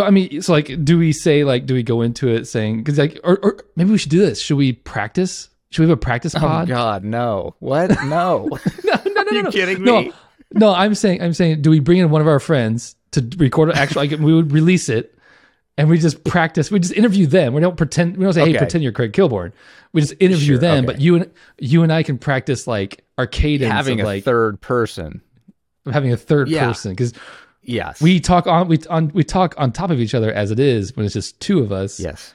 I 0.03 0.11
mean, 0.11 0.43
so 0.43 0.53
like, 0.53 0.85
do 0.85 0.99
we 0.99 1.13
say 1.13 1.45
like, 1.45 1.67
do 1.67 1.75
we 1.75 1.83
go 1.83 2.03
into 2.03 2.29
it 2.29 2.47
saying 2.47 2.79
because 2.79 2.99
like, 2.99 3.21
or, 3.25 3.39
or 3.43 3.59
maybe 3.77 3.91
we 3.91 3.99
should 3.99 4.11
do 4.11 4.19
this? 4.19 4.41
Should 4.41 4.57
we 4.57 4.73
practice? 4.73 5.49
Should 5.71 5.83
we 5.83 5.89
have 5.89 5.99
a 5.99 6.01
practice 6.01 6.35
pod? 6.35 6.43
Oh 6.45 6.49
pod? 6.49 6.69
God, 6.69 7.05
no! 7.05 7.55
What? 7.61 7.91
No! 8.05 8.49
no, 8.85 8.95
no, 9.07 9.23
no, 9.23 9.31
you 9.31 9.43
no. 9.43 9.51
kidding 9.51 9.83
No, 9.85 10.03
me? 10.03 10.13
no. 10.53 10.73
I'm 10.75 10.95
saying, 10.95 11.23
I'm 11.23 11.33
saying, 11.33 11.63
do 11.63 11.71
we 11.71 11.81
bring 11.81 11.99
in 11.99 12.11
one 12.11 12.21
of 12.21 12.27
our 12.29 12.41
friends 12.41 12.97
to 13.13 13.29
record 13.39 13.71
an 13.71 13.77
actual? 13.77 14.03
Like, 14.03 14.11
we 14.13 14.33
would 14.35 14.53
release 14.53 14.89
it, 14.89 15.17
and 15.77 15.89
we 15.89 15.99
just 15.99 16.25
practice. 16.25 16.71
We 16.71 16.79
just 16.81 16.95
interview 16.95 17.27
them. 17.27 17.55
We 17.55 17.61
don't 17.61 17.77
pretend. 17.77 18.17
We 18.17 18.25
don't 18.25 18.33
say, 18.33 18.45
"Hey, 18.53 18.57
pretend 18.59 18.83
you're 18.85 18.93
Craig 18.93 19.13
Kilborn." 19.13 19.53
We 19.93 20.01
just 20.01 20.15
interview 20.21 20.55
Sure, 20.55 20.59
them. 20.59 20.85
okay. 20.85 20.87
But 20.95 21.01
you 21.01 21.17
and 21.17 21.31
you 21.59 21.83
and 21.85 21.93
I 21.93 22.03
can 22.03 22.19
practice 22.19 22.67
like 22.67 23.05
our 23.19 23.27
cadence 23.27 23.71
Having 23.73 24.01
of 24.01 24.05
a 24.05 24.09
like 24.09 24.25
third 24.25 24.61
person. 24.61 25.21
having 25.93 26.13
a 26.13 26.17
third 26.17 26.49
Yeah. 26.49 26.67
person 26.67 26.93
because 26.93 27.13
Yes. 27.65 28.01
we 28.01 28.21
talk 28.21 28.47
on 28.47 28.69
we 28.69 28.79
on 28.91 29.11
we 29.15 29.25
talk 29.25 29.55
on 29.59 29.73
top 29.73 29.91
of 29.91 30.01
each 30.01 30.15
other 30.15 30.33
as 30.33 30.51
it 30.51 30.59
is 30.61 30.95
when 30.97 31.05
it's 31.07 31.15
just 31.15 31.39
two 31.41 31.61
of 31.61 31.73
us. 31.73 31.99
Yes. 31.99 32.35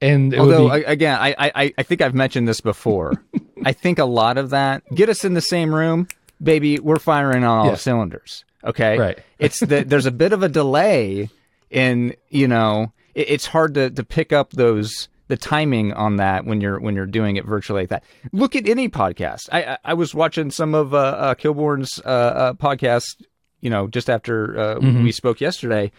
And 0.00 0.34
it 0.34 0.40
Although 0.40 0.64
would 0.68 0.80
be, 0.80 0.86
I- 0.86 0.90
again, 0.92 1.18
I, 1.20 1.34
I 1.38 1.74
I 1.78 1.82
think 1.82 2.00
I've 2.02 2.14
mentioned 2.14 2.46
this 2.48 2.60
before. 2.60 3.22
I 3.64 3.72
think 3.72 3.98
a 3.98 4.04
lot 4.04 4.36
of 4.38 4.50
that 4.50 4.82
get 4.94 5.08
us 5.08 5.24
in 5.24 5.34
the 5.34 5.40
same 5.40 5.74
room, 5.74 6.08
baby. 6.42 6.78
We're 6.78 6.98
firing 6.98 7.44
on 7.44 7.58
all 7.58 7.66
Yeah. 7.66 7.74
cylinders. 7.76 8.44
Okay, 8.64 8.98
Right. 8.98 9.18
it's 9.38 9.60
that 9.60 9.88
there's 9.88 10.06
a 10.06 10.10
bit 10.10 10.32
of 10.32 10.42
a 10.42 10.48
delay 10.48 11.30
in 11.70 12.14
you 12.28 12.48
know 12.48 12.92
it, 13.14 13.30
it's 13.30 13.46
hard 13.46 13.74
to 13.74 13.90
to 13.90 14.04
pick 14.04 14.32
up 14.32 14.50
those 14.50 15.08
the 15.28 15.36
timing 15.38 15.92
on 15.94 16.16
that 16.16 16.44
when 16.44 16.60
you're 16.60 16.78
when 16.80 16.94
you're 16.94 17.06
doing 17.06 17.36
it 17.36 17.46
virtually 17.46 17.82
like 17.82 17.88
that. 17.90 18.04
Look 18.32 18.56
at 18.56 18.68
any 18.68 18.88
podcast. 18.90 19.48
I 19.52 19.62
I, 19.64 19.78
I 19.84 19.94
was 19.94 20.14
watching 20.14 20.50
some 20.50 20.74
of 20.74 20.92
uh, 20.92 20.98
uh 20.98 21.34
Kilborn's 21.34 21.98
uh, 22.04 22.08
uh 22.08 22.52
podcast. 22.54 23.22
You 23.64 23.70
know, 23.70 23.88
just 23.88 24.08
after 24.08 24.56
uh, 24.58 24.74
Mm-hmm. 24.76 25.02
we 25.02 25.10
spoke 25.10 25.40
yesterday. 25.40 25.90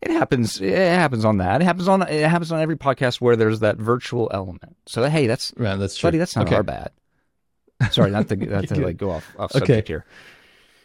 It 0.00 0.12
happens. 0.12 0.60
It 0.60 0.72
happens 0.76 1.24
on 1.24 1.38
that. 1.38 1.60
It 1.60 1.64
happens 1.64 1.88
on. 1.88 2.02
It 2.02 2.28
happens 2.30 2.52
on 2.52 2.60
every 2.60 2.76
podcast 2.76 3.20
where 3.20 3.34
there's 3.34 3.58
that 3.60 3.76
virtual 3.78 4.30
element. 4.32 4.76
So 4.86 5.02
hey, 5.10 5.26
that's 5.26 5.52
right, 5.56 5.76
that's 5.76 5.96
true. 5.96 6.06
buddy. 6.06 6.18
That's 6.18 6.36
not 6.36 6.46
okay. 6.46 6.54
our 6.54 6.62
bad. 6.62 6.92
Sorry, 7.90 8.10
not 8.12 8.28
to 8.28 8.36
not 8.54 8.68
to 8.68 8.80
like 8.80 8.96
go 8.96 9.10
off 9.10 9.26
off 9.38 9.50
Okay. 9.50 9.58
subject 9.58 9.88
here. 9.88 10.04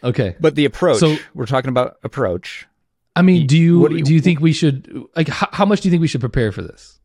Okay. 0.03 0.35
But 0.39 0.55
the 0.55 0.65
approach. 0.65 0.97
So- 0.97 1.15
we're 1.35 1.45
talking 1.45 1.69
about 1.69 1.97
approach. 2.03 2.67
I 3.15 3.21
mean, 3.21 3.45
do 3.45 3.55
you, 3.55 3.79
what 3.79 3.91
do 3.91 4.01
do 4.01 4.09
you 4.11 4.15
you- 4.15 4.21
think 4.21 4.39
we 4.39 4.51
should 4.53 5.03
like 5.15 5.27
how, 5.27 5.47
how 5.51 5.65
much 5.65 5.81
do 5.81 5.87
you 5.87 5.91
think 5.91 6.01
we 6.01 6.07
should 6.07 6.21
prepare 6.21 6.51
for 6.51 6.63
this? 6.63 6.99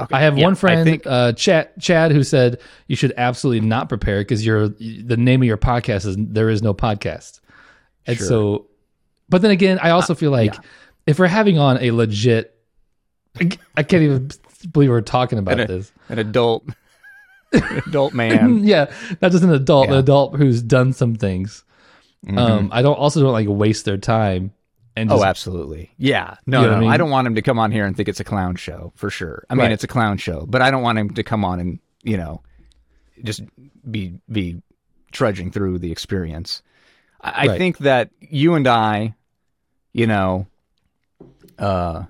Okay, 0.00 0.16
I 0.16 0.20
have 0.20 0.38
yeah, 0.38 0.44
one 0.44 0.54
friend, 0.54 0.80
I 0.80 0.84
think, 0.84 1.02
uh, 1.06 1.32
Chad, 1.32 1.70
Chad, 1.78 2.12
who 2.12 2.22
said 2.22 2.58
you 2.86 2.96
should 2.96 3.12
absolutely 3.18 3.66
not 3.66 3.90
prepare 3.90 4.20
because 4.20 4.46
you're 4.46 4.68
the 4.68 5.16
name 5.18 5.42
of 5.42 5.46
your 5.46 5.58
podcast 5.58 6.06
is 6.06 6.16
there 6.18 6.48
is 6.48 6.62
no 6.62 6.72
podcast, 6.72 7.40
and 8.08 8.16
Sure. 8.18 8.26
so. 8.26 8.66
But 9.28 9.42
then 9.42 9.50
again, 9.52 9.78
I 9.80 9.90
also 9.90 10.14
feel 10.14 10.30
like 10.30 10.54
yeah. 10.54 10.60
if 11.06 11.18
we're 11.18 11.26
having 11.26 11.58
on 11.58 11.76
a 11.82 11.90
legit, 11.92 12.54
I 13.76 13.82
can't 13.84 14.02
even 14.02 14.30
believe 14.72 14.90
we're 14.90 15.00
talking 15.02 15.38
about 15.38 15.60
And 15.60 15.70
a- 15.70 15.72
this. 15.74 15.92
an 16.08 16.18
adult, 16.18 16.64
an 17.52 17.82
adult 17.86 18.14
man. 18.14 18.64
yeah, 18.64 18.90
not 19.22 19.30
just 19.32 19.44
an 19.44 19.52
adult, 19.52 19.88
an 19.88 19.94
adult 19.94 20.36
who's 20.36 20.62
done 20.62 20.92
some 20.92 21.14
things. 21.14 21.64
Um, 22.36 22.70
I 22.72 22.82
don't 22.82 22.96
also 22.98 23.20
don't 23.22 23.32
like 23.32 23.46
waste 23.48 23.84
their 23.84 23.96
time 23.98 24.52
and 24.96 25.08
just 25.08 25.22
Oh, 25.22 25.24
absolutely. 25.24 25.92
Yeah. 25.98 26.34
No, 26.46 26.62
You 26.62 26.66
know 26.66 26.72
no. 26.80 26.86
what 26.86 26.90
I 26.90 26.94
I, 26.94 26.96
don't 26.96 27.10
want 27.10 27.28
him 27.28 27.36
to 27.36 27.42
come 27.42 27.60
on 27.60 27.70
here 27.70 27.84
and 27.86 27.96
think 27.96 28.08
it's 28.08 28.18
a 28.18 28.24
clown 28.24 28.56
show 28.56 28.92
for 28.96 29.08
sure. 29.10 29.44
I 29.48 29.54
mean, 29.54 29.70
it's 29.70 29.84
a 29.84 29.88
clown 29.88 30.16
show, 30.18 30.44
but 30.48 30.60
I 30.60 30.72
don't 30.72 30.82
want 30.82 30.98
him 30.98 31.10
to 31.14 31.22
come 31.22 31.44
on 31.44 31.60
and 31.60 31.78
you 32.02 32.16
know 32.16 32.42
just 33.22 33.42
be 33.88 34.18
be 34.30 34.60
trudging 35.12 35.52
through 35.52 35.78
the 35.78 35.92
experience. 35.92 36.62
I, 37.20 37.48
I 37.48 37.58
think 37.58 37.78
that 37.78 38.10
you 38.20 38.54
and 38.54 38.66
I, 38.68 39.14
you 39.92 40.06
know, 40.06 40.46
uh, 41.58 42.04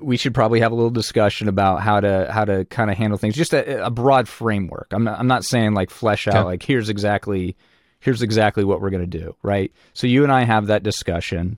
we 0.00 0.16
should 0.16 0.34
probably 0.34 0.60
have 0.60 0.72
a 0.72 0.74
little 0.74 0.90
discussion 0.90 1.48
about 1.48 1.80
how 1.80 2.00
to 2.00 2.30
how 2.30 2.44
to 2.44 2.64
kind 2.66 2.90
of 2.90 2.96
handle 2.98 3.18
things. 3.18 3.34
Just 3.34 3.54
a, 3.54 3.86
a 3.86 3.90
broad 3.90 4.28
framework. 4.28 4.88
I'm 4.90 5.04
not 5.04 5.18
I'm 5.18 5.26
not 5.26 5.44
saying 5.44 5.72
like 5.74 5.90
flesh 5.90 6.28
out 6.28 6.34
Okay. 6.36 6.44
like 6.44 6.62
here's 6.62 6.88
exactly 6.90 7.56
here's 8.00 8.20
exactly 8.22 8.62
what 8.64 8.80
we're 8.82 8.90
gonna 8.90 9.06
do. 9.06 9.34
Right. 9.42 9.72
So 9.94 10.06
you 10.06 10.22
and 10.22 10.30
I 10.32 10.44
have 10.44 10.66
that 10.66 10.82
discussion 10.82 11.56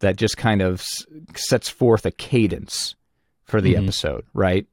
that 0.00 0.16
just 0.16 0.36
kind 0.36 0.60
of 0.60 0.80
s- 0.80 1.06
sets 1.34 1.68
forth 1.68 2.04
a 2.06 2.10
cadence 2.10 2.94
for 3.46 3.60
the 3.62 3.76
episode. 3.76 4.24
Right. 4.34 4.66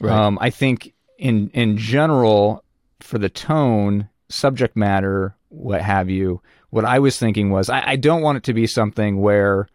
Right. 0.00 0.12
Um, 0.12 0.38
I 0.40 0.50
think 0.50 0.92
in 1.18 1.50
in 1.54 1.76
general, 1.78 2.64
for 2.98 3.18
the 3.18 3.28
tone, 3.28 4.08
subject 4.28 4.76
matter, 4.76 5.36
what 5.50 5.82
have 5.82 6.08
you, 6.10 6.40
what 6.70 6.84
I 6.84 6.98
was 6.98 7.18
thinking 7.18 7.50
was 7.50 7.68
I, 7.68 7.90
I 7.90 7.96
don't 7.96 8.22
want 8.22 8.38
it 8.38 8.44
to 8.44 8.54
be 8.54 8.66
something 8.66 9.20
where, 9.20 9.68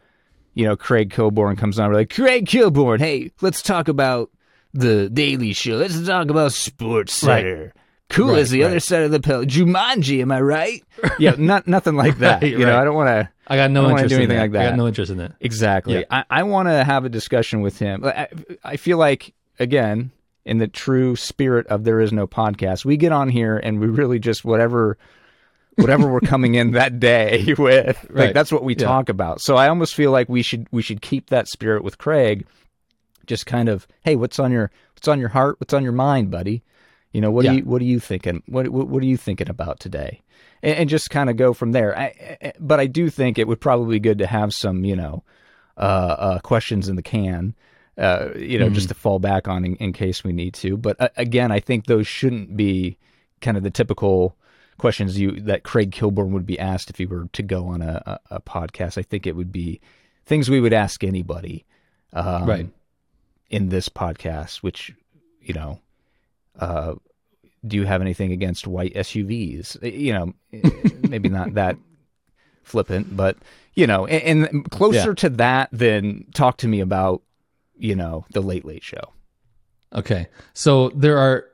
you 0.53 0.65
know, 0.65 0.75
Craig 0.75 1.11
Kilborn 1.11 1.57
comes 1.57 1.79
on, 1.79 1.89
we're 1.89 1.95
like, 1.97 2.13
Craig 2.13 2.47
Kilborn, 2.47 2.99
hey, 2.99 3.31
let's 3.41 3.61
talk 3.61 3.87
about 3.87 4.31
the 4.73 5.09
Daily 5.09 5.53
Show. 5.53 5.75
Let's 5.75 6.05
talk 6.05 6.29
about 6.29 6.51
Sports 6.51 7.23
Right. 7.23 7.71
Cool 8.09 8.29
Right, 8.33 8.39
as 8.39 8.51
the 8.51 8.61
right. 8.61 8.67
other 8.67 8.79
side 8.79 9.01
of 9.01 9.11
the 9.11 9.19
pill. 9.19 9.45
Jumanji, 9.45 10.21
am 10.21 10.31
I 10.31 10.39
right? 10.39 10.83
yeah, 11.19 11.35
not 11.37 11.67
nothing 11.67 11.95
like 11.95 12.19
that. 12.19 12.43
You 12.43 12.59
know. 12.59 12.79
I 12.79 12.83
don't 12.83 12.93
want 12.93 13.09
to. 13.09 13.29
I 13.47 13.55
got 13.55 13.71
no 13.71 13.85
I 13.85 13.91
interest 13.91 14.09
do 14.09 14.15
in 14.15 14.21
anything 14.21 14.37
that. 14.37 14.57
like 14.57 14.67
I 14.67 14.69
got 14.69 14.77
no 14.77 14.87
interest 14.87 15.11
in 15.11 15.17
that. 15.17 15.33
Exactly. 15.39 15.99
Yeah. 15.99 16.03
I, 16.11 16.23
I 16.29 16.43
want 16.43 16.67
to 16.67 16.83
have 16.83 17.05
a 17.05 17.09
discussion 17.09 17.61
with 17.61 17.79
him. 17.79 18.05
I, 18.05 18.27
I 18.63 18.77
feel 18.77 18.97
like, 18.99 19.33
again, 19.59 20.11
in 20.45 20.59
the 20.59 20.67
true 20.67 21.15
spirit 21.15 21.65
of 21.67 21.83
there 21.83 21.99
is 21.99 22.13
no 22.13 22.27
podcast, 22.27 22.85
we 22.85 22.95
get 22.95 23.11
on 23.11 23.27
here 23.27 23.57
and 23.57 23.79
we 23.79 23.87
really 23.87 24.19
just 24.19 24.45
whatever 24.45 24.97
whatever 25.75 26.07
we're 26.11 26.19
coming 26.21 26.55
in 26.55 26.71
that 26.71 26.99
day 26.99 27.53
with. 27.57 27.97
Like 28.03 28.09
Right. 28.09 28.33
that's 28.33 28.51
what 28.51 28.63
we 28.63 28.73
Yeah. 28.73 28.85
talk 28.85 29.09
about. 29.09 29.41
So 29.41 29.55
I 29.55 29.67
almost 29.69 29.95
feel 29.95 30.11
like 30.11 30.29
we 30.29 30.41
should 30.41 30.67
we 30.71 30.81
should 30.81 31.01
keep 31.01 31.29
that 31.29 31.47
spirit 31.47 31.83
with 31.83 31.97
Craig. 31.97 32.45
Just 33.25 33.45
kind 33.45 33.69
of, 33.69 33.87
hey, 34.03 34.15
what's 34.15 34.37
on 34.39 34.51
your 34.51 34.71
what's 34.95 35.07
on 35.07 35.19
your 35.19 35.29
heart? 35.29 35.59
What's 35.59 35.73
on 35.73 35.83
your 35.83 35.91
mind, 35.91 36.29
buddy? 36.31 36.63
You 37.11 37.21
know, 37.21 37.31
what 37.31 37.45
Yeah. 37.45 37.51
are 37.51 37.55
you 37.55 37.61
what 37.63 37.81
are 37.81 37.85
you 37.85 37.99
thinking? 37.99 38.43
What 38.47 38.69
what, 38.69 38.87
what 38.87 39.01
are 39.01 39.07
you 39.07 39.17
thinking 39.17 39.49
about 39.49 39.79
today? 39.79 40.21
And, 40.61 40.77
and 40.79 40.89
just 40.89 41.09
kind 41.09 41.29
of 41.29 41.37
go 41.37 41.53
from 41.53 41.71
there. 41.71 41.97
I, 41.97 42.37
I, 42.41 42.53
but 42.59 42.79
I 42.79 42.87
do 42.87 43.09
think 43.09 43.37
it 43.37 43.47
would 43.47 43.59
probably 43.61 43.95
be 43.95 43.99
good 43.99 44.19
to 44.19 44.27
have 44.27 44.53
some, 44.53 44.83
you 44.85 44.95
know, 44.95 45.23
uh, 45.77 45.79
uh, 45.79 46.39
questions 46.39 46.87
in 46.87 46.95
the 46.95 47.01
can, 47.03 47.53
uh, 47.97 48.29
you 48.35 48.57
know, 48.59 48.69
just 48.69 48.87
to 48.89 48.93
fall 48.93 49.19
back 49.19 49.47
on 49.47 49.65
in, 49.65 49.75
in 49.77 49.91
case 49.93 50.23
we 50.23 50.31
need 50.33 50.53
to. 50.55 50.77
But 50.77 50.99
uh, 51.01 51.09
again, 51.17 51.51
I 51.51 51.59
think 51.59 51.85
those 51.85 52.07
shouldn't 52.07 52.55
be 52.55 52.97
kind 53.41 53.57
of 53.57 53.63
the 53.63 53.69
typical 53.71 54.35
questions 54.77 55.17
you 55.19 55.39
that 55.41 55.63
Craig 55.63 55.91
Kilborn 55.91 56.29
would 56.31 56.45
be 56.45 56.59
asked 56.59 56.89
if 56.89 56.97
he 56.97 57.05
were 57.05 57.27
to 57.33 57.43
go 57.43 57.67
on 57.67 57.81
a, 57.81 58.01
a, 58.29 58.35
a 58.35 58.41
podcast. 58.41 58.97
I 58.97 59.01
think 59.03 59.25
it 59.27 59.35
would 59.35 59.51
be 59.51 59.79
things 60.25 60.49
we 60.49 60.59
would 60.59 60.73
ask 60.73 61.03
anybody, 61.03 61.65
um, 62.13 62.45
Right. 62.45 62.69
in 63.49 63.69
this 63.69 63.89
podcast. 63.89 64.57
Which, 64.57 64.93
you 65.41 65.53
know, 65.53 65.79
uh, 66.59 66.95
do 67.65 67.77
you 67.77 67.85
have 67.85 68.01
anything 68.01 68.31
against 68.31 68.67
white 68.67 68.93
SUVs? 68.95 69.77
You 69.81 70.13
know, 70.13 70.33
maybe 71.09 71.29
not 71.29 71.53
that 71.55 71.77
flippant, 72.63 73.15
but 73.15 73.37
you 73.75 73.87
know, 73.87 74.05
and, 74.05 74.45
and 74.47 74.71
closer 74.71 75.09
Yeah. 75.09 75.13
to 75.15 75.29
that 75.31 75.69
than 75.71 76.25
talk 76.33 76.57
to 76.57 76.67
me 76.67 76.79
about 76.79 77.21
you 77.77 77.95
know 77.95 78.25
the 78.31 78.41
Late 78.41 78.65
Late 78.65 78.83
Show. 78.83 79.11
Okay. 79.93 80.27
So 80.53 80.89
there 80.89 81.17
are 81.17 81.45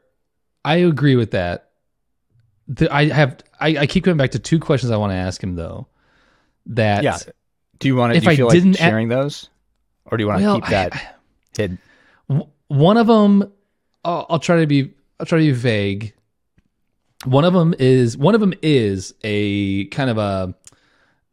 I 0.63 0.77
agree 0.77 1.15
with 1.15 1.31
that. 1.31 1.70
The, 2.73 2.93
I 2.93 3.05
have 3.09 3.39
I, 3.59 3.77
I 3.79 3.87
keep 3.87 4.03
coming 4.05 4.17
back 4.17 4.31
to 4.31 4.39
two 4.39 4.59
questions 4.59 4.91
I 4.91 4.97
want 4.97 5.11
to 5.11 5.15
ask 5.17 5.43
him 5.43 5.55
though. 5.55 5.87
That 6.67 7.03
Yeah. 7.03 7.17
Do 7.79 7.87
you 7.87 7.95
want 7.95 8.13
to? 8.13 8.17
If 8.17 8.23
Do 8.23 8.27
you 8.29 8.31
I 8.31 8.35
feel 8.37 8.49
didn't 8.49 8.71
like 8.71 8.79
sharing 8.79 9.07
those, 9.09 9.49
or 10.05 10.17
do 10.17 10.23
you 10.23 10.27
want 10.27 10.41
to 10.41 10.53
keep 10.55 10.65
that 10.69 10.93
I- 10.95 11.01
hidden? 11.57 11.79
One 12.67 12.97
of 12.97 13.07
them 13.07 13.51
I'll, 14.05 14.25
I'll 14.29 14.39
try 14.39 14.61
to 14.61 14.67
be 14.67 14.93
i'll 15.19 15.25
try 15.25 15.39
to 15.39 15.43
be 15.45 15.51
vague 15.51 16.13
one 17.25 17.45
of 17.45 17.53
them 17.53 17.75
is 17.77 18.17
one 18.17 18.33
of 18.33 18.41
them 18.41 18.53
is 18.61 19.13
a 19.23 19.85
kind 19.85 20.09
of 20.09 20.17
a 20.17 20.55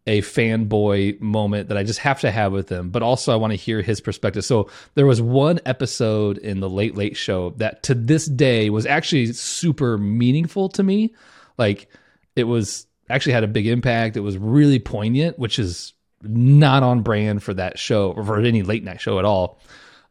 a 0.08 0.20
fanboy 0.22 1.20
moment 1.20 1.68
that 1.68 1.78
i 1.78 1.84
just 1.84 2.00
have 2.00 2.18
to 2.18 2.30
have 2.30 2.50
with 2.50 2.68
him 2.68 2.90
but 2.90 3.02
also 3.02 3.32
i 3.32 3.36
want 3.36 3.52
to 3.52 3.56
hear 3.56 3.82
his 3.82 4.00
perspective. 4.00 4.44
So 4.44 4.70
there 4.94 5.06
was 5.06 5.20
one 5.20 5.60
episode 5.66 6.38
in 6.38 6.60
the 6.60 6.70
late 6.70 6.96
late 6.96 7.16
show 7.16 7.50
that 7.58 7.82
to 7.84 7.94
this 7.94 8.26
day 8.26 8.70
was 8.70 8.86
actually 8.86 9.32
super 9.32 9.98
meaningful 9.98 10.68
to 10.70 10.82
me. 10.82 11.14
Like 11.58 11.90
it 12.36 12.44
was 12.44 12.86
actually 13.10 13.32
had 13.32 13.44
a 13.44 13.48
big 13.48 13.66
impact. 13.66 14.16
It 14.16 14.20
was 14.20 14.38
really 14.38 14.78
poignant 14.78 15.38
which 15.38 15.58
is 15.58 15.92
not 16.22 16.82
on 16.82 17.02
brand 17.02 17.42
for 17.42 17.54
that 17.54 17.78
show 17.78 18.12
or 18.12 18.24
for 18.24 18.38
any 18.38 18.62
late 18.62 18.82
night 18.82 19.00
show 19.00 19.18
at 19.18 19.24
all. 19.24 19.60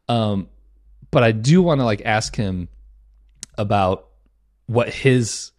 Um, 0.08 0.48
but 1.10 1.22
I 1.22 1.32
do 1.32 1.60
want 1.60 1.80
to 1.80 1.84
like 1.84 2.02
ask 2.04 2.36
him 2.36 2.68
about 3.56 4.08
what 4.66 4.88
his 4.88 5.50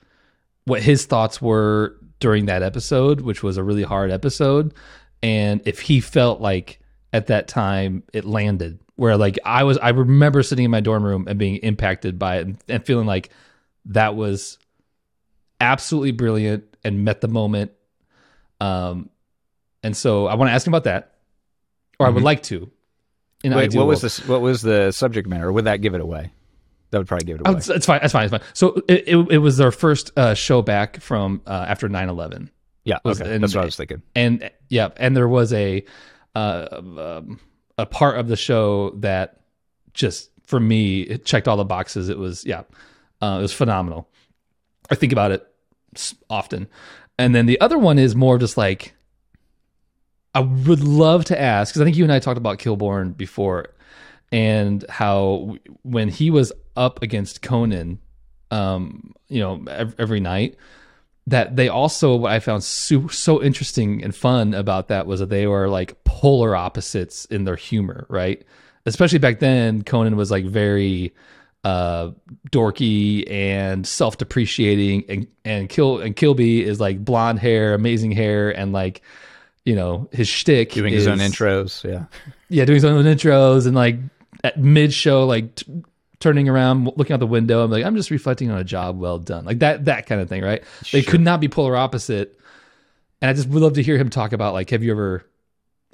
what 0.65 0.81
his 0.81 1.05
thoughts 1.05 1.41
were 1.41 1.98
during 2.19 2.45
that 2.47 2.63
episode, 2.63 3.21
which 3.21 3.41
was 3.43 3.57
a 3.57 3.63
really 3.63 3.83
hard 3.83 4.11
episode, 4.11 4.73
and 5.23 5.61
if 5.65 5.79
he 5.79 5.99
felt 6.01 6.41
like 6.41 6.79
at 7.13 7.27
that 7.27 7.47
time 7.47 8.03
it 8.13 8.23
landed 8.25 8.77
where 8.95 9.17
like 9.17 9.39
I 9.45 9.63
was 9.63 9.77
I 9.79 9.89
remember 9.89 10.43
sitting 10.43 10.65
in 10.65 10.71
my 10.71 10.79
dorm 10.81 11.03
room 11.03 11.25
and 11.27 11.39
being 11.39 11.55
impacted 11.57 12.19
by 12.19 12.38
it 12.38 12.41
and, 12.45 12.57
and 12.67 12.85
feeling 12.85 13.07
like 13.07 13.29
that 13.85 14.15
was 14.15 14.59
absolutely 15.61 16.11
brilliant 16.11 16.63
and 16.83 17.03
met 17.03 17.21
the 17.21 17.27
moment 17.27 17.71
um 18.61 19.09
and 19.83 19.95
so 19.97 20.27
I 20.27 20.35
want 20.35 20.49
to 20.49 20.53
ask 20.53 20.67
him 20.67 20.73
about 20.73 20.83
that 20.83 21.15
or 21.99 22.05
I 22.07 22.09
would 22.09 22.21
Mhm. 22.21 22.25
like 22.25 22.43
to 22.43 22.69
Wait, 23.43 23.73
what 23.73 23.88
was 23.88 24.03
world. 24.03 24.11
the 24.11 24.31
what 24.31 24.41
was 24.41 24.61
the 24.61 24.91
subject 24.91 25.27
matter? 25.27 25.47
Or 25.47 25.51
would 25.53 25.65
that 25.65 25.77
give 25.81 25.95
it 25.95 26.01
away? 26.01 26.31
That 26.91 26.98
would 26.98 27.08
probably 27.08 27.25
give 27.25 27.36
it 27.38 27.41
Oh, 27.46 27.51
away. 27.51 27.58
it's, 27.60 27.69
it's 27.69 27.86
fine. 27.86 28.00
It's 28.03 28.12
fine. 28.13 28.24
It's 28.25 28.31
fine. 28.31 28.41
So 28.53 28.81
it, 28.88 29.03
it, 29.08 29.17
it 29.31 29.38
was 29.38 29.58
their 29.58 29.72
first 29.72 30.12
uh, 30.17 30.34
show 30.34 30.62
back 30.62 31.00
from 31.01 31.41
uh, 31.46 31.65
after 31.67 31.88
9-11. 31.88 32.50
yeah, 32.84 32.98
was- 33.05 33.22
okay, 33.22 33.34
and- 33.34 33.43
that's 33.43 33.53
what 33.53 33.62
I 33.62 33.65
was 33.65 33.75
thinking. 33.75 34.01
And 34.15 34.50
yeah, 34.69 34.89
and 34.98 35.15
there 35.15 35.27
was 35.27 35.53
a 35.53 35.84
uh, 36.36 36.67
um, 36.72 37.39
a 37.77 37.86
part 37.86 38.17
of 38.19 38.27
the 38.27 38.36
show 38.36 38.91
that 38.98 39.41
just 39.93 40.29
for 40.46 40.60
me 40.60 41.01
it 41.01 41.25
checked 41.25 41.48
all 41.48 41.58
the 41.58 41.65
boxes. 41.65 42.10
It 42.10 42.17
was 42.17 42.43
yeah, 42.46 42.62
uh, 43.22 43.38
it 43.39 43.41
was 43.41 43.53
phenomenal. 43.53 44.10
I 44.89 44.96
think 44.96 45.12
about 45.12 45.31
it 45.31 45.46
often. 46.29 46.67
And 47.19 47.36
then 47.36 47.46
the 47.46 47.60
other 47.62 47.77
one 47.77 48.00
is 48.00 48.15
more 48.15 48.38
just 48.38 48.58
like 48.58 48.96
I 50.34 50.39
would 50.41 50.81
love 50.84 51.25
to 51.25 51.39
ask 51.39 51.72
because 51.74 51.81
I 51.81 51.86
think 51.86 51.98
you 51.98 52.03
and 52.03 52.13
I 52.13 52.19
talked 52.19 52.38
about 52.38 52.60
Kilborn 52.60 53.17
before, 53.17 53.74
and 54.31 54.86
how 54.89 55.58
when 55.81 56.08
he 56.10 56.29
was 56.29 56.51
up 56.79 57.03
against 57.03 57.41
Conan, 57.41 58.00
um, 58.50 59.13
you 59.27 59.39
know, 59.41 59.63
ev- 59.69 59.95
every 60.00 60.19
night, 60.19 60.55
that 61.27 61.55
they 61.55 61.68
also 61.68 62.15
what 62.15 62.31
I 62.31 62.39
found 62.39 62.63
so, 62.63 63.07
so 63.09 63.44
interesting 63.44 64.03
and 64.03 64.15
fun 64.15 64.55
about 64.55 64.87
that 64.87 65.05
was 65.05 65.20
that 65.20 65.29
they 65.29 65.46
were 65.46 65.68
like 65.68 66.03
polar 66.05 66.55
opposites 66.55 67.25
in 67.25 67.44
their 67.44 67.57
humor, 67.57 68.07
right? 68.09 68.44
Especially 68.85 69.20
back 69.20 69.39
then, 69.39 69.83
Conan 69.83 70.15
was 70.15 70.31
like 70.31 70.46
very 70.46 71.13
uh 71.65 72.11
dorky 72.51 73.29
and 73.29 73.85
self-depreciating 73.85 75.03
and 75.09 75.27
and 75.44 75.68
kill 75.68 76.00
and 76.00 76.15
kilby 76.15 76.63
is 76.63 76.79
like 76.79 77.03
blonde 77.03 77.37
hair 77.37 77.74
amazing 77.74 78.13
hair 78.13 78.50
and 78.50 78.72
like 78.72 79.01
you 79.65 79.75
know 79.75 80.07
his 80.13 80.29
shtick 80.29 80.72
Doing 80.72 80.94
his 80.94 81.05
own 81.05 81.18
intros, 81.18 81.83
yeah. 81.83 82.05
yeah, 82.48 82.63
doing 82.63 82.75
his 82.75 82.85
own 82.85 83.03
intros 83.03 83.68
and 83.68 83.75
like 83.75 83.98
at 84.44 84.57
mid 84.57 84.94
show, 84.94 85.25
like 85.25 85.55
t- 85.55 85.83
turning 86.20 86.50
around, 86.50 86.92
looking 86.98 87.14
out 87.14 87.20
the 87.20 87.27
window. 87.27 87.64
I'm 87.64 87.72
like, 87.72 87.86
I'm 87.86 87.96
just 87.96 88.12
reflecting 88.12 88.51
on 88.51 88.58
a 88.58 88.64
job 88.64 89.00
well 89.00 89.20
done, 89.20 89.46
like 89.46 89.60
that 89.60 89.86
that 89.86 90.05
kind 90.05 90.20
of 90.22 90.29
thing, 90.29 90.44
right? 90.44 90.64
They 90.92 91.01
could 91.01 91.22
not 91.22 91.40
be 91.40 91.48
polar 91.48 91.75
opposite. 91.75 92.40
And 93.22 93.29
I 93.29 93.34
just 93.34 93.50
would 93.50 93.62
love 93.62 93.74
to 93.74 93.84
hear 93.84 93.98
him 93.98 94.10
talk 94.10 94.32
about 94.34 94.53
like, 94.53 94.70
have 94.70 94.84
you 94.84 94.92
ever? 94.92 95.25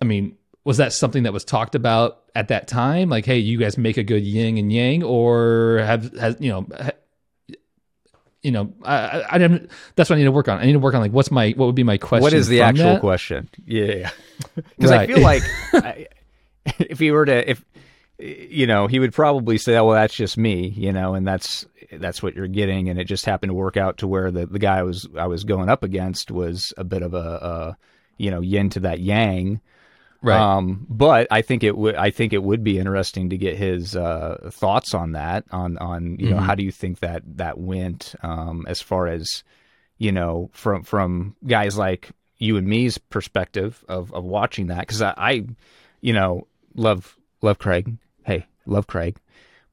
I 0.02 0.06
mean, 0.06 0.38
was 0.64 0.78
that 0.78 0.94
something 0.94 1.24
that 1.24 1.34
was 1.34 1.46
talked 1.46 1.76
about 1.76 2.24
at 2.36 2.50
that 2.50 2.68
time? 2.68 3.10
Like, 3.10 3.26
hey, 3.26 3.38
you 3.40 3.58
guys 3.58 3.78
make 3.78 3.98
a 3.98 4.04
good 4.04 4.24
yin 4.24 4.58
and 4.58 4.72
yang, 4.72 5.04
or 5.04 5.80
have 5.80 6.12
has 6.18 6.38
you 6.40 6.50
know? 6.52 6.68
Ha, 6.78 6.92
you 8.42 8.52
know, 8.52 8.72
I, 8.84 8.96
I, 8.96 9.36
I 9.36 9.38
didn't. 9.40 9.72
That's 9.96 10.08
what 10.10 10.18
I 10.18 10.20
need 10.20 10.26
to 10.26 10.32
work 10.32 10.48
on. 10.48 10.60
I 10.60 10.66
need 10.66 10.74
to 10.74 10.80
work 10.80 10.94
on 10.94 11.02
like, 11.02 11.12
what's 11.12 11.32
my, 11.32 11.50
what 11.58 11.66
would 11.66 11.74
be 11.74 11.84
my 11.84 11.98
question? 11.98 12.22
What 12.22 12.34
is 12.34 12.48
the 12.48 12.62
actual 12.62 12.94
that? 12.94 13.00
question? 13.00 13.50
Yeah, 13.66 14.12
because 14.56 14.92
I 14.92 14.98
Right. 14.98 15.08
feel 15.08 15.20
like 15.20 15.42
I, 15.74 16.08
if 16.80 17.00
he 17.00 17.10
were 17.10 17.26
to, 17.26 17.50
if 17.50 17.66
you 18.20 18.66
know, 18.68 18.88
he 18.88 19.00
would 19.00 19.14
probably 19.14 19.58
say, 19.58 19.76
"Oh, 19.78 19.86
well, 19.86 19.96
that's 19.96 20.16
just 20.16 20.38
me," 20.38 20.70
you 20.70 20.92
know, 20.94 21.14
and 21.16 21.28
that's 21.28 21.66
that's 21.94 22.24
what 22.24 22.36
you're 22.36 22.48
getting, 22.48 22.90
and 22.90 23.00
it 23.00 23.06
just 23.06 23.26
happened 23.26 23.50
to 23.50 23.54
work 23.56 23.78
out 23.78 23.98
to 23.98 24.08
where 24.08 24.32
the 24.32 24.46
the 24.46 24.60
guy 24.60 24.78
I 24.80 24.84
was 24.84 25.08
I 25.18 25.28
was 25.28 25.44
going 25.44 25.70
up 25.70 25.84
against 25.84 26.32
was 26.32 26.74
a 26.78 26.84
bit 26.84 27.02
of 27.02 27.14
a, 27.14 27.18
a 27.18 27.78
you 28.18 28.32
know 28.32 28.42
yin 28.42 28.70
to 28.72 28.80
that 28.82 29.00
yang. 29.00 29.60
Right. 30.22 30.40
Um, 30.40 30.88
but 30.90 31.28
I 31.30 31.42
think 31.44 31.64
it 31.64 31.78
would 31.78 31.96
I 31.96 32.10
think 32.10 32.34
it 32.34 32.42
would 32.42 32.64
be 32.64 32.80
interesting 32.80 33.30
to 33.30 33.38
get 33.38 33.58
his 33.58 33.96
uh, 33.96 34.50
thoughts 34.52 34.94
on 34.94 35.12
that. 35.12 35.44
On 35.52 35.78
on 35.78 36.18
you 36.20 36.30
know 36.30 36.38
Mhm. 36.38 36.46
how 36.46 36.56
do 36.56 36.64
you 36.64 36.72
think 36.72 37.00
that 37.00 37.22
that 37.38 37.58
went 37.60 38.16
um, 38.24 38.66
as 38.68 38.82
far 38.82 39.08
as 39.08 39.44
you 39.98 40.12
know 40.12 40.50
from 40.54 40.84
from 40.84 41.36
guys 41.46 41.78
like 41.78 42.10
you 42.38 42.58
and 42.58 42.68
me's 42.68 42.98
perspective 42.98 43.84
of 43.88 44.12
of 44.14 44.24
watching 44.24 44.68
that 44.68 44.80
because 44.80 45.02
I, 45.02 45.14
I 45.18 45.46
you 46.02 46.14
know 46.14 46.48
love 46.76 47.16
love 47.42 47.60
Craig. 47.60 47.98
Hey, 48.26 48.46
love 48.66 48.88
Craig, 48.88 49.18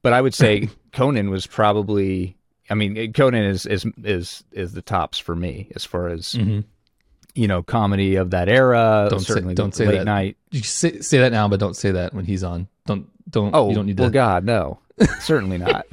but 0.01 0.13
I 0.13 0.21
would 0.21 0.33
say 0.33 0.69
Conan 0.93 1.29
was 1.29 1.47
probably. 1.47 2.37
I 2.69 2.75
mean, 2.75 3.11
Conan 3.13 3.43
is 3.43 3.65
is 3.65 3.85
is 4.03 4.43
is 4.51 4.73
the 4.73 4.81
tops 4.81 5.19
for 5.19 5.35
me 5.35 5.69
as 5.75 5.83
far 5.83 6.07
as 6.07 6.33
Mhm. 6.33 6.63
you 7.35 7.47
know 7.47 7.61
comedy 7.63 8.15
of 8.15 8.29
that 8.31 8.47
era. 8.49 9.07
Don't 9.09 9.19
say- 9.19 9.33
certainly 9.33 9.53
don't 9.55 9.75
say 9.75 9.85
late 9.87 9.97
that. 9.99 10.05
night. 10.05 10.37
You 10.51 10.61
say, 10.63 10.99
say 11.01 11.17
that 11.19 11.31
now, 11.31 11.47
but 11.47 11.59
don't 11.59 11.75
say 11.75 11.91
that 11.91 12.13
when 12.13 12.25
he's 12.25 12.43
on. 12.43 12.67
Don't 12.85 13.07
don't. 13.29 13.53
Oh, 13.53 13.69
you 13.69 13.75
don't 13.75 13.85
need 13.87 13.99
well, 13.99 14.09
to. 14.09 14.13
God, 14.13 14.45
no, 14.45 14.79
certainly 15.19 15.57
not. 15.57 15.85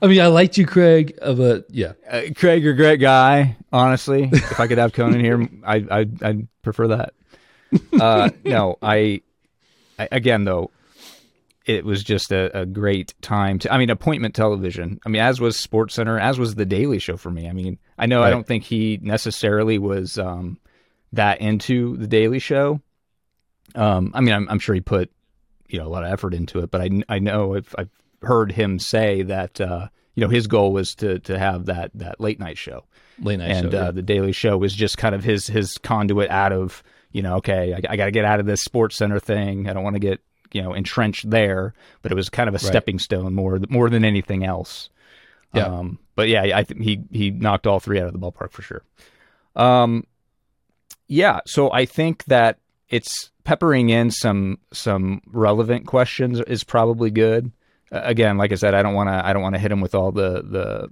I 0.00 0.08
mean, 0.08 0.20
I 0.20 0.26
liked 0.26 0.58
you, 0.58 0.66
Craig, 0.66 1.16
uh, 1.22 1.32
but 1.34 1.66
yeah, 1.70 1.92
uh, 2.10 2.22
Craig, 2.34 2.62
you're 2.64 2.72
a 2.72 2.76
great 2.76 2.98
guy. 2.98 3.56
Honestly, 3.72 4.28
if 4.32 4.58
I 4.58 4.66
could 4.66 4.78
have 4.78 4.92
Conan 4.92 5.20
here, 5.20 5.48
I 5.64 5.76
I 5.76 5.98
I'd 6.22 6.48
prefer 6.62 6.88
that. 6.88 7.14
Uh, 7.98 8.30
no, 8.44 8.76
I, 8.82 9.22
I 9.98 10.08
again 10.10 10.44
though, 10.44 10.70
it 11.64 11.84
was 11.84 12.02
just 12.02 12.32
a, 12.32 12.60
a 12.60 12.66
great 12.66 13.14
time 13.22 13.58
to. 13.60 13.72
I 13.72 13.78
mean, 13.78 13.90
appointment 13.90 14.34
television. 14.34 15.00
I 15.06 15.08
mean, 15.08 15.22
as 15.22 15.40
was 15.40 15.56
Sports 15.56 15.94
Center, 15.94 16.18
as 16.18 16.38
was 16.38 16.54
the 16.54 16.66
Daily 16.66 16.98
Show 16.98 17.16
for 17.16 17.30
me. 17.30 17.48
I 17.48 17.52
mean, 17.52 17.78
I 17.98 18.06
know 18.06 18.22
I 18.22 18.30
don't 18.30 18.46
think 18.46 18.64
he 18.64 18.98
necessarily 19.02 19.78
was 19.78 20.18
um, 20.18 20.58
that 21.12 21.40
into 21.40 21.96
the 21.96 22.06
Daily 22.06 22.38
Show. 22.38 22.80
Um, 23.74 24.10
I 24.14 24.20
mean, 24.20 24.34
I'm, 24.34 24.48
I'm 24.48 24.58
sure 24.58 24.74
he 24.74 24.80
put 24.80 25.10
you 25.68 25.78
know 25.78 25.86
a 25.86 25.88
lot 25.90 26.04
of 26.04 26.12
effort 26.12 26.34
into 26.34 26.60
it, 26.60 26.70
but 26.70 26.80
I 26.80 26.90
I 27.08 27.18
know 27.18 27.54
I've, 27.54 27.74
I've 27.78 27.90
heard 28.22 28.52
him 28.52 28.78
say 28.78 29.22
that 29.22 29.60
uh, 29.60 29.88
you 30.14 30.20
know 30.22 30.28
his 30.28 30.46
goal 30.46 30.72
was 30.72 30.94
to 30.96 31.18
to 31.20 31.38
have 31.38 31.66
that 31.66 31.90
that 31.94 32.20
late 32.20 32.38
night 32.38 32.58
show 32.58 32.84
late 33.20 33.38
night 33.38 33.50
and 33.50 33.72
show. 33.72 33.78
uh, 33.78 33.84
yeah. 33.84 33.90
the 33.90 34.02
Daily 34.02 34.32
Show 34.32 34.56
was 34.56 34.74
just 34.74 34.98
kind 34.98 35.14
of 35.14 35.24
his 35.24 35.46
his 35.46 35.78
conduit 35.78 36.30
out 36.30 36.52
of 36.52 36.82
you 37.12 37.22
know 37.22 37.36
okay 37.36 37.72
I, 37.72 37.92
I 37.92 37.96
got 37.96 38.06
to 38.06 38.10
get 38.10 38.24
out 38.24 38.40
of 38.40 38.46
this 38.46 38.62
Sports 38.62 38.96
Center 38.96 39.18
thing 39.18 39.68
I 39.68 39.72
don't 39.72 39.84
want 39.84 39.94
to 39.94 40.00
get 40.00 40.20
you 40.54 40.62
know 40.62 40.72
entrenched 40.74 41.28
there 41.28 41.74
but 42.02 42.12
it 42.12 42.14
was 42.14 42.28
kind 42.28 42.48
of 42.48 42.54
a 42.54 42.58
stepping 42.58 42.98
stone 42.98 43.34
more 43.34 43.58
more 43.68 43.90
than 43.90 44.04
anything 44.04 44.44
else. 44.44 44.88
Yeah. 45.54 45.64
um, 45.66 45.98
but 46.14 46.28
yeah 46.28 46.42
I 46.42 46.64
think 46.64 46.80
he 46.82 47.02
he 47.10 47.30
knocked 47.30 47.66
all 47.66 47.80
three 47.80 48.00
out 48.00 48.06
of 48.06 48.12
the 48.12 48.18
ballpark 48.18 48.52
for 48.52 48.62
sure. 48.62 48.82
Um 49.56 50.06
yeah 51.08 51.40
so 51.46 51.70
I 51.72 51.84
think 51.84 52.24
that 52.24 52.58
it's 52.88 53.30
peppering 53.44 53.90
in 53.90 54.10
some 54.10 54.58
some 54.72 55.22
relevant 55.26 55.86
questions 55.86 56.40
is 56.40 56.64
probably 56.64 57.10
good. 57.10 57.50
Uh, 57.90 58.00
again 58.04 58.38
like 58.38 58.52
I 58.52 58.56
said 58.56 58.74
I 58.74 58.82
don't 58.82 58.94
want 58.94 59.08
to 59.08 59.26
I 59.26 59.32
don't 59.32 59.42
want 59.42 59.54
to 59.54 59.60
hit 59.60 59.72
him 59.72 59.80
with 59.80 59.94
all 59.94 60.12
the 60.12 60.90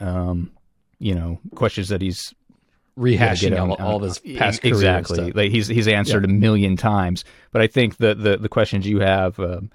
the 0.00 0.04
um 0.04 0.50
you 0.98 1.14
know 1.14 1.38
questions 1.54 1.88
that 1.90 2.02
he's 2.02 2.34
rehashing 2.98 3.58
all, 3.58 3.72
on- 3.72 3.80
all 3.80 3.96
of 3.96 4.02
his 4.02 4.18
past 4.36 4.64
exactly 4.64 5.16
stuff. 5.16 5.34
like 5.36 5.50
he's 5.50 5.68
he's 5.68 5.86
answered 5.88 6.24
a 6.24 6.28
million 6.28 6.76
times 6.76 7.24
but 7.52 7.62
i 7.62 7.66
think 7.66 7.96
the 7.98 8.14
the, 8.14 8.36
the 8.36 8.48
questions 8.48 8.86
you 8.86 9.00
have 9.00 9.38
um, 9.38 9.70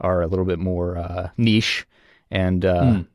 are 0.00 0.22
a 0.22 0.26
little 0.26 0.44
bit 0.44 0.58
more 0.58 0.96
uh, 0.96 1.28
niche 1.36 1.86
and 2.30 2.64
uh, 2.64 2.82
Mm. 2.82 3.06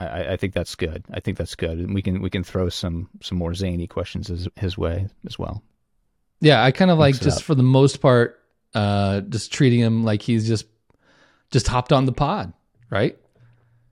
I, 0.00 0.32
I 0.32 0.36
think 0.36 0.52
that's 0.52 0.74
good. 0.74 1.04
I 1.12 1.20
think 1.20 1.38
that's 1.38 1.54
good, 1.54 1.78
and 1.78 1.94
we 1.94 2.02
can 2.02 2.20
we 2.20 2.28
can 2.30 2.42
throw 2.42 2.68
some 2.70 3.08
some 3.20 3.38
more 3.38 3.54
zany 3.54 3.86
questions 3.86 4.26
his, 4.26 4.48
his 4.56 4.76
way 4.76 5.06
as 5.26 5.38
well. 5.38 5.62
Yeah, 6.40 6.60
I 6.64 6.72
kind 6.72 6.90
of 6.90 6.98
like 6.98 7.20
just 7.20 7.44
for 7.44 7.54
the 7.54 7.62
most 7.62 8.00
part, 8.00 8.40
uh, 8.74 9.20
just 9.20 9.52
treating 9.52 9.78
him 9.78 10.02
like 10.02 10.20
he's 10.22 10.48
just 10.48 10.66
just 11.52 11.68
hopped 11.68 11.92
on 11.92 12.04
the 12.06 12.12
pod, 12.12 12.52
right? 12.90 13.16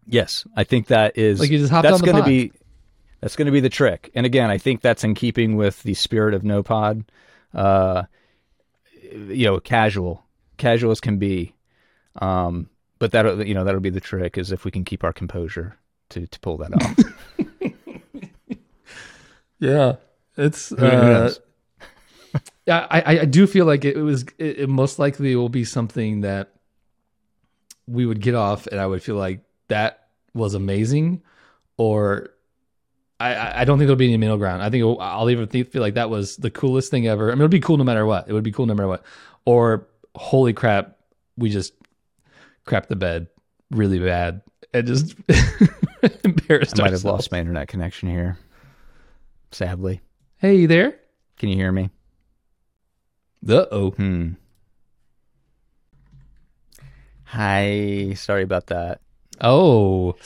Yes, 0.08 0.44
I 0.56 0.64
think 0.64 0.88
that 0.88 1.16
is 1.16 1.38
Like 1.38 1.50
you 1.50 1.58
just 1.58 1.70
hopped 1.70 1.84
that's 1.84 1.94
on 1.94 2.00
the 2.00 2.06
going 2.06 2.16
to 2.16 2.22
pod. 2.22 2.28
be 2.28 2.52
that's 3.20 3.36
going 3.36 3.46
to 3.46 3.52
be 3.52 3.60
the 3.60 3.68
trick. 3.68 4.10
And 4.14 4.26
again, 4.26 4.50
I 4.50 4.58
think 4.58 4.80
that's 4.80 5.04
in 5.04 5.14
keeping 5.14 5.56
with 5.56 5.82
the 5.82 5.94
spirit 5.94 6.34
of 6.34 6.44
no 6.44 6.62
pod. 6.62 7.04
Uh, 7.54 8.04
you 9.12 9.46
know, 9.46 9.60
casual, 9.60 10.24
casual 10.56 10.90
as 10.90 11.00
can 11.00 11.18
be. 11.18 11.54
Um, 12.16 12.68
but 12.98 13.12
that 13.12 13.46
you 13.46 13.54
know 13.54 13.64
that'll 13.64 13.80
be 13.80 13.90
the 13.90 14.00
trick 14.00 14.36
is 14.36 14.52
if 14.52 14.64
we 14.64 14.70
can 14.70 14.84
keep 14.84 15.04
our 15.04 15.12
composure 15.12 15.76
to 16.10 16.26
to 16.26 16.40
pull 16.40 16.58
that 16.58 16.74
off. 16.74 16.98
Yeah, 19.60 19.96
it's. 20.36 20.72
Uh, 20.72 21.32
yeah, 22.66 22.86
I 22.90 23.20
I 23.20 23.24
do 23.26 23.46
feel 23.46 23.66
like 23.66 23.84
it 23.84 23.96
was. 23.96 24.24
It, 24.38 24.60
it 24.60 24.68
most 24.68 24.98
likely 24.98 25.36
will 25.36 25.50
be 25.50 25.64
something 25.64 26.22
that 26.22 26.54
we 27.86 28.06
would 28.06 28.20
get 28.20 28.34
off, 28.34 28.66
and 28.66 28.80
I 28.80 28.86
would 28.86 29.02
feel 29.02 29.16
like 29.16 29.42
that 29.68 30.08
was 30.34 30.54
amazing, 30.54 31.22
or. 31.76 32.30
I- 33.28 33.60
I, 33.60 33.64
don't 33.64 33.78
think 33.78 33.86
there'll 33.86 33.96
be 33.96 34.06
any 34.06 34.16
middle 34.16 34.38
ground. 34.38 34.62
I 34.62 34.70
think 34.70 34.82
I'll 35.00 35.28
either 35.28 35.46
think, 35.46 35.70
feel 35.70 35.82
like 35.82 35.94
that 35.94 36.08
was 36.10 36.36
the 36.36 36.50
coolest 36.50 36.90
thing 36.90 37.06
ever. 37.06 37.30
I 37.30 37.34
mean, 37.34 37.40
it'll 37.42 37.48
be 37.48 37.60
cool 37.60 37.76
no 37.76 37.84
matter 37.84 38.06
what. 38.06 38.28
It 38.28 38.32
would 38.32 38.42
be 38.44 38.52
cool 38.52 38.66
no 38.66 38.74
matter 38.74 38.88
what. 38.88 39.04
Or 39.44 39.88
holy 40.14 40.52
crap, 40.52 40.96
we 41.36 41.50
just 41.50 41.74
crapped 42.66 42.88
the 42.88 42.96
bed 42.96 43.26
really 43.70 43.98
bad 43.98 44.42
and 44.72 44.86
just 44.86 45.14
embarrassed 46.24 46.78
I 46.80 46.84
might 46.84 46.92
have 46.92 47.04
lost 47.04 47.30
my 47.32 47.38
internet 47.38 47.68
connection 47.68 48.08
here. 48.08 48.38
Sadly, 49.52 50.00
Hey 50.38 50.54
you 50.56 50.66
there. 50.68 50.94
can 51.36 51.48
you 51.48 51.56
hear 51.56 51.72
me? 51.72 51.90
Uh 53.48 53.66
oh. 53.70 53.90
Hmm. 53.90 54.32
Hi, 57.24 58.14
sorry 58.14 58.42
about 58.42 58.68
that. 58.68 59.00
Oh. 59.40 60.16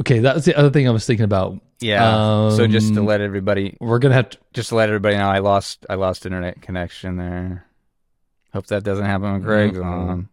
Okay, 0.00 0.18
that's 0.20 0.44
the 0.44 0.56
other 0.56 0.70
thing 0.70 0.88
I 0.88 0.90
was 0.90 1.06
thinking 1.06 1.24
about. 1.24 1.60
Yeah. 1.80 2.50
so 2.50 2.66
just 2.66 2.94
to 2.94 3.00
Um, 3.00 3.06
let 3.06 3.20
everybody 3.20 3.76
We're 3.80 3.98
gonna 3.98 4.14
have 4.14 4.30
to. 4.30 4.38
just 4.54 4.70
to 4.70 4.74
let 4.76 4.88
everybody 4.88 5.16
know, 5.16 5.28
I 5.28 5.38
lost 5.40 5.84
I 5.90 5.94
lost 5.96 6.24
internet 6.26 6.62
connection 6.62 7.16
there. 7.16 7.66
Hope 8.52 8.66
that 8.68 8.82
doesn't 8.84 9.04
happen 9.04 9.32
when 9.32 9.40
Greg's 9.42 9.78
on. 9.78 10.28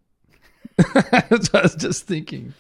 that's 0.77 1.51
what 1.51 1.55
I 1.55 1.61
was 1.63 1.75
just 1.75 2.07
thinking. 2.07 2.53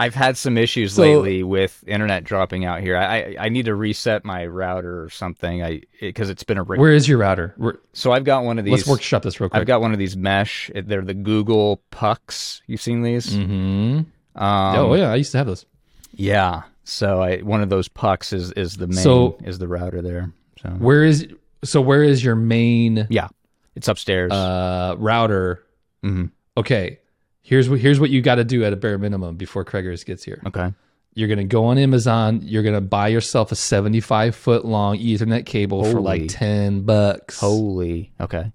I've 0.00 0.14
had 0.14 0.36
some 0.36 0.56
issues 0.56 0.92
So- 0.92 1.02
lately 1.02 1.42
with 1.42 1.82
internet 1.86 2.22
dropping 2.22 2.64
out 2.64 2.80
here. 2.80 2.96
I 2.96 3.16
I, 3.16 3.36
I 3.40 3.48
need 3.48 3.64
to 3.64 3.74
reset 3.74 4.24
my 4.24 4.46
router 4.46 5.02
or 5.02 5.10
something. 5.10 5.62
I 5.64 5.82
because 6.00 6.30
it's 6.30 6.44
been 6.44 6.56
a 6.58 6.62
re- 6.62 6.78
Where 6.78 6.92
is 6.92 7.08
your 7.08 7.18
router? 7.18 7.52
Where, 7.56 7.78
so 7.94 8.12
I've 8.12 8.22
got 8.24 8.44
one 8.44 8.60
of 8.60 8.64
these. 8.64 8.72
let's 8.72 8.86
workshop 8.86 9.22
this 9.24 9.40
real 9.40 9.48
quick. 9.50 9.60
I've 9.60 9.66
got 9.66 9.80
one 9.80 9.92
of 9.92 9.98
these 9.98 10.16
mesh. 10.16 10.70
They're 10.72 11.02
the 11.02 11.14
Google 11.14 11.82
Pucks. 11.90 12.62
You've 12.68 12.80
seen 12.80 13.02
these? 13.02 13.34
Mm-hmm. 13.34 14.02
Um, 14.40 14.76
oh 14.76 14.94
yeah, 14.94 15.10
I 15.10 15.16
used 15.16 15.32
to 15.32 15.38
have 15.38 15.48
those. 15.48 15.66
yeah. 16.14 16.62
So 16.90 17.20
I 17.20 17.38
one 17.38 17.60
of 17.60 17.68
those 17.68 17.86
pucks 17.88 18.32
is 18.32 18.50
is 18.52 18.76
the 18.76 18.86
main 18.86 18.96
So- 18.96 19.38
is 19.44 19.58
the 19.58 19.68
router 19.68 20.00
there. 20.00 20.32
So 20.62 20.70
Where 20.70 21.04
is 21.04 21.26
so? 21.62 21.80
Where 21.80 22.02
is 22.02 22.24
your 22.24 22.34
main 22.34 23.06
yeah, 23.10 23.28
it's 23.76 23.88
upstairs. 23.88 24.32
uh, 24.32 24.94
router? 24.98 25.62
Mhm. 26.04 26.30
Okay, 26.56 26.98
here's 27.42 27.68
what 27.68 27.78
here's 27.80 28.00
what 28.00 28.10
you 28.10 28.22
got 28.22 28.36
to 28.36 28.44
do 28.44 28.64
at 28.64 28.72
a 28.72 28.76
bare 28.76 28.96
minimum 28.98 29.36
before 29.36 29.64
Craigers 29.64 30.04
gets 30.04 30.24
here. 30.24 30.40
Okay. 30.46 30.72
You're 31.14 31.28
gonna 31.28 31.44
go 31.44 31.66
on 31.66 31.78
Amazon. 31.78 32.40
You're 32.42 32.62
gonna 32.62 32.80
buy 32.80 33.08
yourself 33.08 33.52
a 33.52 33.54
75 33.56 34.34
foot 34.34 34.64
long 34.64 34.98
Ethernet 34.98 35.44
cable 35.46 35.84
for 35.84 36.00
like 36.00 36.24
10 36.28 36.82
bucks. 36.82 37.38
Holy. 37.40 38.12
Okay. 38.20 38.50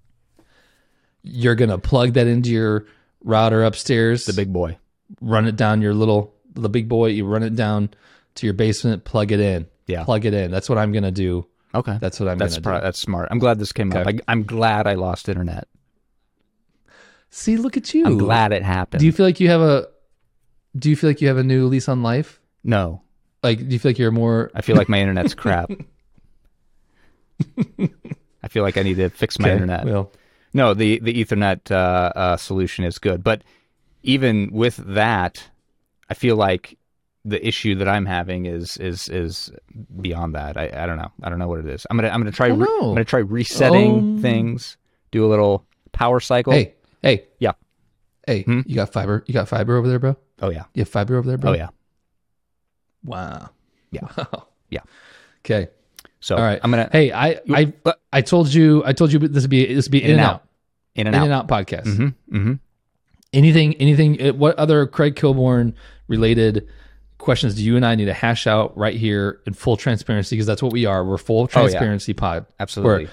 You're 1.24 1.56
gonna 1.56 1.78
plug 1.78 2.14
that 2.14 2.28
into 2.28 2.50
your 2.50 2.86
router 3.24 3.64
upstairs. 3.64 4.26
The 4.26 4.34
big 4.34 4.52
boy. 4.52 4.78
run 5.22 5.46
it 5.48 5.56
down 5.56 5.82
your 5.82 5.94
little 5.94 6.34
the 6.56 6.70
big 6.70 6.88
boy. 6.90 7.08
You 7.08 7.26
run 7.26 7.44
it 7.44 7.56
down 7.56 7.90
to 8.36 8.48
your 8.48 8.54
basement. 8.54 9.04
Plug 9.06 9.32
it 9.32 9.40
in. 9.40 9.68
Yeah. 9.88 10.04
Plug 10.04 10.26
it 10.26 10.34
in. 10.34 10.52
That's 10.52 10.70
what 10.70 10.78
I'm 10.78 10.92
gonna 10.92 11.12
do. 11.12 11.46
Okay. 11.76 11.98
That's 12.00 12.20
what 12.20 12.30
I'm 12.30 12.38
That's 12.38 12.56
gonna 12.58 12.64
pro- 12.64 12.80
do. 12.80 12.84
that's 12.84 13.00
smart. 13.00 13.30
I'm 13.32 13.40
glad 13.40 13.58
this 13.60 13.72
came 13.72 13.92
up. 13.92 14.06
Okay. 14.08 14.20
I, 14.28 14.32
I'm 14.32 14.44
glad 14.44 14.86
I 14.88 14.94
lost 14.94 15.28
internet. 15.28 15.68
See, 17.32 17.58
look 17.58 17.78
at 17.78 17.94
you. 17.96 18.06
I'm 18.06 18.18
glad 18.20 18.52
it 18.52 18.62
happened. 18.62 19.00
Do 19.00 19.06
you 19.08 19.12
feel 19.12 19.26
like 19.26 19.40
you 19.40 19.50
have 19.50 19.62
a? 19.62 19.88
Do 20.78 20.90
you 20.90 20.96
feel 20.96 21.10
like 21.10 21.20
you 21.22 21.28
have 21.30 21.38
a 21.38 21.44
new 21.44 21.68
lease 21.68 21.90
on 21.90 22.04
life? 22.04 22.40
no, 22.64 23.02
Like, 23.44 23.58
do 23.60 23.66
you 23.66 23.80
feel 23.80 23.90
like 23.90 23.98
you're 24.00 24.12
more? 24.12 24.50
I 24.56 24.62
feel 24.62 24.76
like 24.76 24.88
my 24.90 25.00
internet's 25.00 25.34
crap. 25.44 25.70
I 28.44 28.48
feel 28.50 28.64
like 28.64 28.78
I 28.78 28.84
need 28.84 28.96
to 28.98 29.10
fix 29.10 29.40
my 29.40 29.48
Okay, 29.48 29.54
internet. 29.54 29.86
Well, 29.86 30.12
No, 30.54 30.74
the 30.74 31.00
the 31.00 31.14
Ethernet 31.24 31.72
uh, 31.72 31.76
uh, 31.76 32.38
solution 32.38 32.86
is 32.86 33.00
good, 33.00 33.24
but 33.24 33.44
even 34.04 34.52
with 34.52 34.78
that, 34.78 35.44
I 36.10 36.14
feel 36.14 36.36
like 36.36 36.78
the 37.26 37.46
issue 37.48 37.76
that 37.76 37.88
I'm 37.88 38.06
having 38.06 38.46
is 38.46 38.78
is 38.78 39.08
is 39.10 39.52
beyond 40.02 40.36
that. 40.36 40.58
I, 40.58 40.70
I 40.84 40.86
don't 40.86 40.98
know. 40.98 41.12
I 41.24 41.30
don't 41.30 41.40
know 41.40 41.48
what 41.48 41.60
it 41.60 41.68
is. 41.68 41.86
I'm 41.90 41.98
gonna 41.98 42.10
I'm 42.10 42.20
gonna 42.20 42.32
try 42.32 42.50
Oh, 42.50 42.56
re- 42.56 42.68
I'm 42.82 42.88
gonna 42.90 43.06
try 43.06 43.20
resetting 43.20 43.98
Um, 43.98 44.22
things. 44.22 44.78
Do 45.12 45.26
a 45.26 45.30
little 45.30 45.66
power 45.92 46.20
cycle. 46.20 46.54
hey, 46.54 46.74
hey, 47.02 47.26
Yeah. 47.40 47.52
hey, 48.28 48.42
Hmm? 48.44 48.62
you 48.66 48.76
got 48.76 48.92
fiber? 48.92 49.24
You 49.28 49.34
got 49.34 49.48
fiber 49.48 49.78
over 49.78 49.88
there, 49.88 50.00
bro? 50.00 50.18
Oh 50.42 50.50
yeah. 50.50 50.64
You 50.74 50.82
have 50.82 50.90
fiber 50.90 51.16
over 51.18 51.28
there, 51.28 51.38
bro? 51.38 51.52
Oh 51.52 51.54
yeah. 51.56 51.70
Wow. 53.04 53.50
Yeah. 53.92 54.02
Wow. 54.18 54.48
Yeah. 54.70 54.80
Okay. 55.46 55.68
So 56.20 56.36
All 56.36 56.42
right. 56.42 56.60
I'm 56.64 56.72
gonna 56.72 56.90
Hey, 56.92 57.12
I, 57.12 57.40
I, 57.54 57.74
I 58.12 58.22
told 58.22 58.52
you, 58.54 58.82
I 58.86 58.94
told 58.94 59.12
you 59.14 59.20
this 59.20 59.44
would 59.44 59.50
be 59.50 59.72
this 59.74 59.86
would 59.86 59.92
be 59.92 60.04
in, 60.04 60.12
and 60.12 60.20
out, 60.20 60.46
in 60.96 61.06
and 61.08 61.16
in 61.16 61.22
out. 61.22 61.24
and 61.26 61.34
out 61.34 61.48
podcast. 61.48 61.84
Mm-hmm. 61.86 62.36
Mm-hmm. 62.38 62.54
anything 63.34 63.76
anything 63.76 64.22
uh, 64.22 64.34
what 64.34 64.56
other 64.58 64.88
craig 64.88 65.16
kilborn 65.16 65.74
related 66.08 66.68
questions 67.24 67.56
do 67.56 67.64
you 67.64 67.76
and 67.76 67.86
i 67.86 67.96
need 67.96 68.06
to 68.06 68.14
hash 68.14 68.46
out 68.48 68.76
right 68.78 68.96
here 68.96 69.40
in 69.48 69.54
full 69.54 69.76
transparency 69.78 70.36
because 70.36 70.46
that's 70.46 70.62
what 70.62 70.72
we 70.72 70.86
are 70.86 71.04
we're 71.06 71.18
full 71.18 71.42
Oh, 71.42 71.48
yeah. 71.62 71.68
transparency 71.70 72.14
pod 72.14 72.46
Absolutely. 72.60 73.08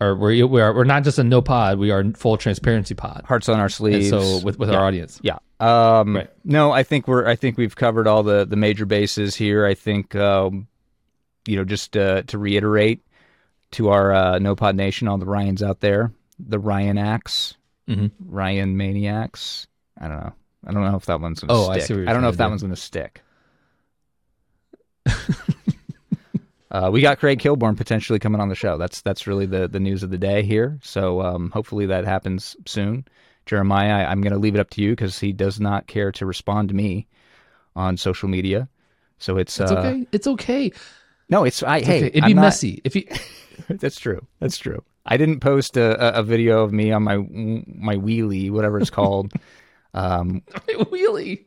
or 0.00 0.14
we're, 0.16 0.46
we 0.46 0.60
are 0.60 0.72
we're 0.74 0.84
not 0.84 1.04
just 1.04 1.18
a 1.18 1.24
no 1.24 1.42
pod 1.42 1.78
we 1.78 1.90
are 1.90 2.04
full 2.12 2.36
transparency 2.36 2.94
pod 2.94 3.24
Hearts 3.26 3.48
on 3.48 3.56
our 3.58 3.64
and 3.66 3.72
sleeves. 3.72 4.08
so 4.10 4.40
with, 4.44 4.58
with 4.58 4.70
Yeah. 4.70 4.76
our 4.78 4.86
audience 4.86 5.20
Yeah. 5.22 5.38
Um, 5.60 6.16
Right. 6.16 6.30
No, 6.44 6.72
I 6.72 6.82
think 6.82 7.06
we're. 7.06 7.24
I 7.24 7.36
think 7.36 7.56
we've 7.56 7.76
covered 7.76 8.08
all 8.08 8.24
the 8.24 8.44
the 8.44 8.56
major 8.56 8.84
bases 8.84 9.36
here. 9.36 9.64
I 9.64 9.74
think, 9.74 10.16
um, 10.16 10.66
you 11.46 11.54
know, 11.54 11.64
just 11.64 11.96
uh, 11.96 12.22
to 12.22 12.36
reiterate 12.36 13.00
to 13.72 13.90
our 13.90 14.12
uh, 14.12 14.38
No 14.40 14.56
Pod 14.56 14.74
Nation, 14.74 15.06
all 15.06 15.18
the 15.18 15.24
Ryans 15.26 15.62
out 15.62 15.78
there, 15.78 16.10
the 16.40 16.58
Ryan 16.58 16.98
Acts, 16.98 17.54
Mhm. 17.88 18.10
Ryan 18.26 18.76
Maniacs. 18.76 19.68
I 20.00 20.08
don't 20.08 20.16
know. 20.18 20.32
I 20.66 20.72
don't 20.72 20.82
know 20.82 20.96
if 20.96 21.06
that 21.06 21.20
one's 21.20 21.38
gonna 21.38 21.52
Oh, 21.52 21.68
I 21.70 21.78
stick. 21.78 21.96
you're 21.96 22.08
I 22.08 22.12
don't 22.12 22.22
know 22.22 22.28
if 22.28 22.36
that 22.38 22.46
do. 22.46 22.50
one's 22.50 22.62
gonna 22.62 22.74
stick. 22.74 23.22
uh, 26.70 26.90
we 26.92 27.00
got 27.00 27.18
Craig 27.18 27.38
Kilborn 27.38 27.76
potentially 27.76 28.18
coming 28.18 28.40
on 28.40 28.48
the 28.48 28.54
show. 28.54 28.78
That's 28.78 29.02
that's 29.02 29.26
really 29.26 29.46
the 29.46 29.68
the 29.68 29.80
news 29.80 30.02
of 30.02 30.10
the 30.10 30.18
day 30.18 30.42
here. 30.42 30.78
So 30.82 31.20
um, 31.22 31.50
hopefully 31.50 31.86
that 31.86 32.04
happens 32.04 32.56
soon. 32.66 33.04
Jeremiah, 33.46 34.06
I, 34.06 34.10
I'm 34.10 34.20
going 34.20 34.32
to 34.32 34.38
leave 34.38 34.54
it 34.54 34.60
up 34.60 34.70
to 34.70 34.82
you 34.82 34.90
because 34.90 35.18
he 35.18 35.32
does 35.32 35.58
not 35.60 35.86
care 35.86 36.12
to 36.12 36.26
respond 36.26 36.68
to 36.68 36.74
me 36.74 37.08
on 37.74 37.96
social 37.96 38.28
media. 38.28 38.68
So 39.18 39.36
it's, 39.36 39.58
it's 39.58 39.70
uh, 39.70 39.78
okay 39.78 40.06
it's 40.12 40.26
okay, 40.26 40.72
no, 41.28 41.44
it's 41.44 41.62
I. 41.62 41.78
It's 41.78 41.86
hey, 41.86 41.96
okay. 41.98 42.06
it'd 42.08 42.24
I'm 42.24 42.30
be 42.30 42.34
not- 42.34 42.42
messy 42.42 42.80
if 42.84 42.94
you 42.96 43.04
That's 43.68 43.98
true. 43.98 44.26
That's 44.40 44.58
true. 44.58 44.82
I 45.04 45.16
didn't 45.16 45.40
post 45.40 45.76
a, 45.76 46.18
a, 46.18 46.20
a 46.20 46.22
video 46.22 46.62
of 46.62 46.72
me 46.72 46.92
on 46.92 47.02
my 47.02 47.16
my 47.16 47.96
wheelie, 47.96 48.50
whatever 48.50 48.78
it's 48.78 48.90
called. 48.90 49.32
um, 49.94 50.42
wheelie 50.68 51.44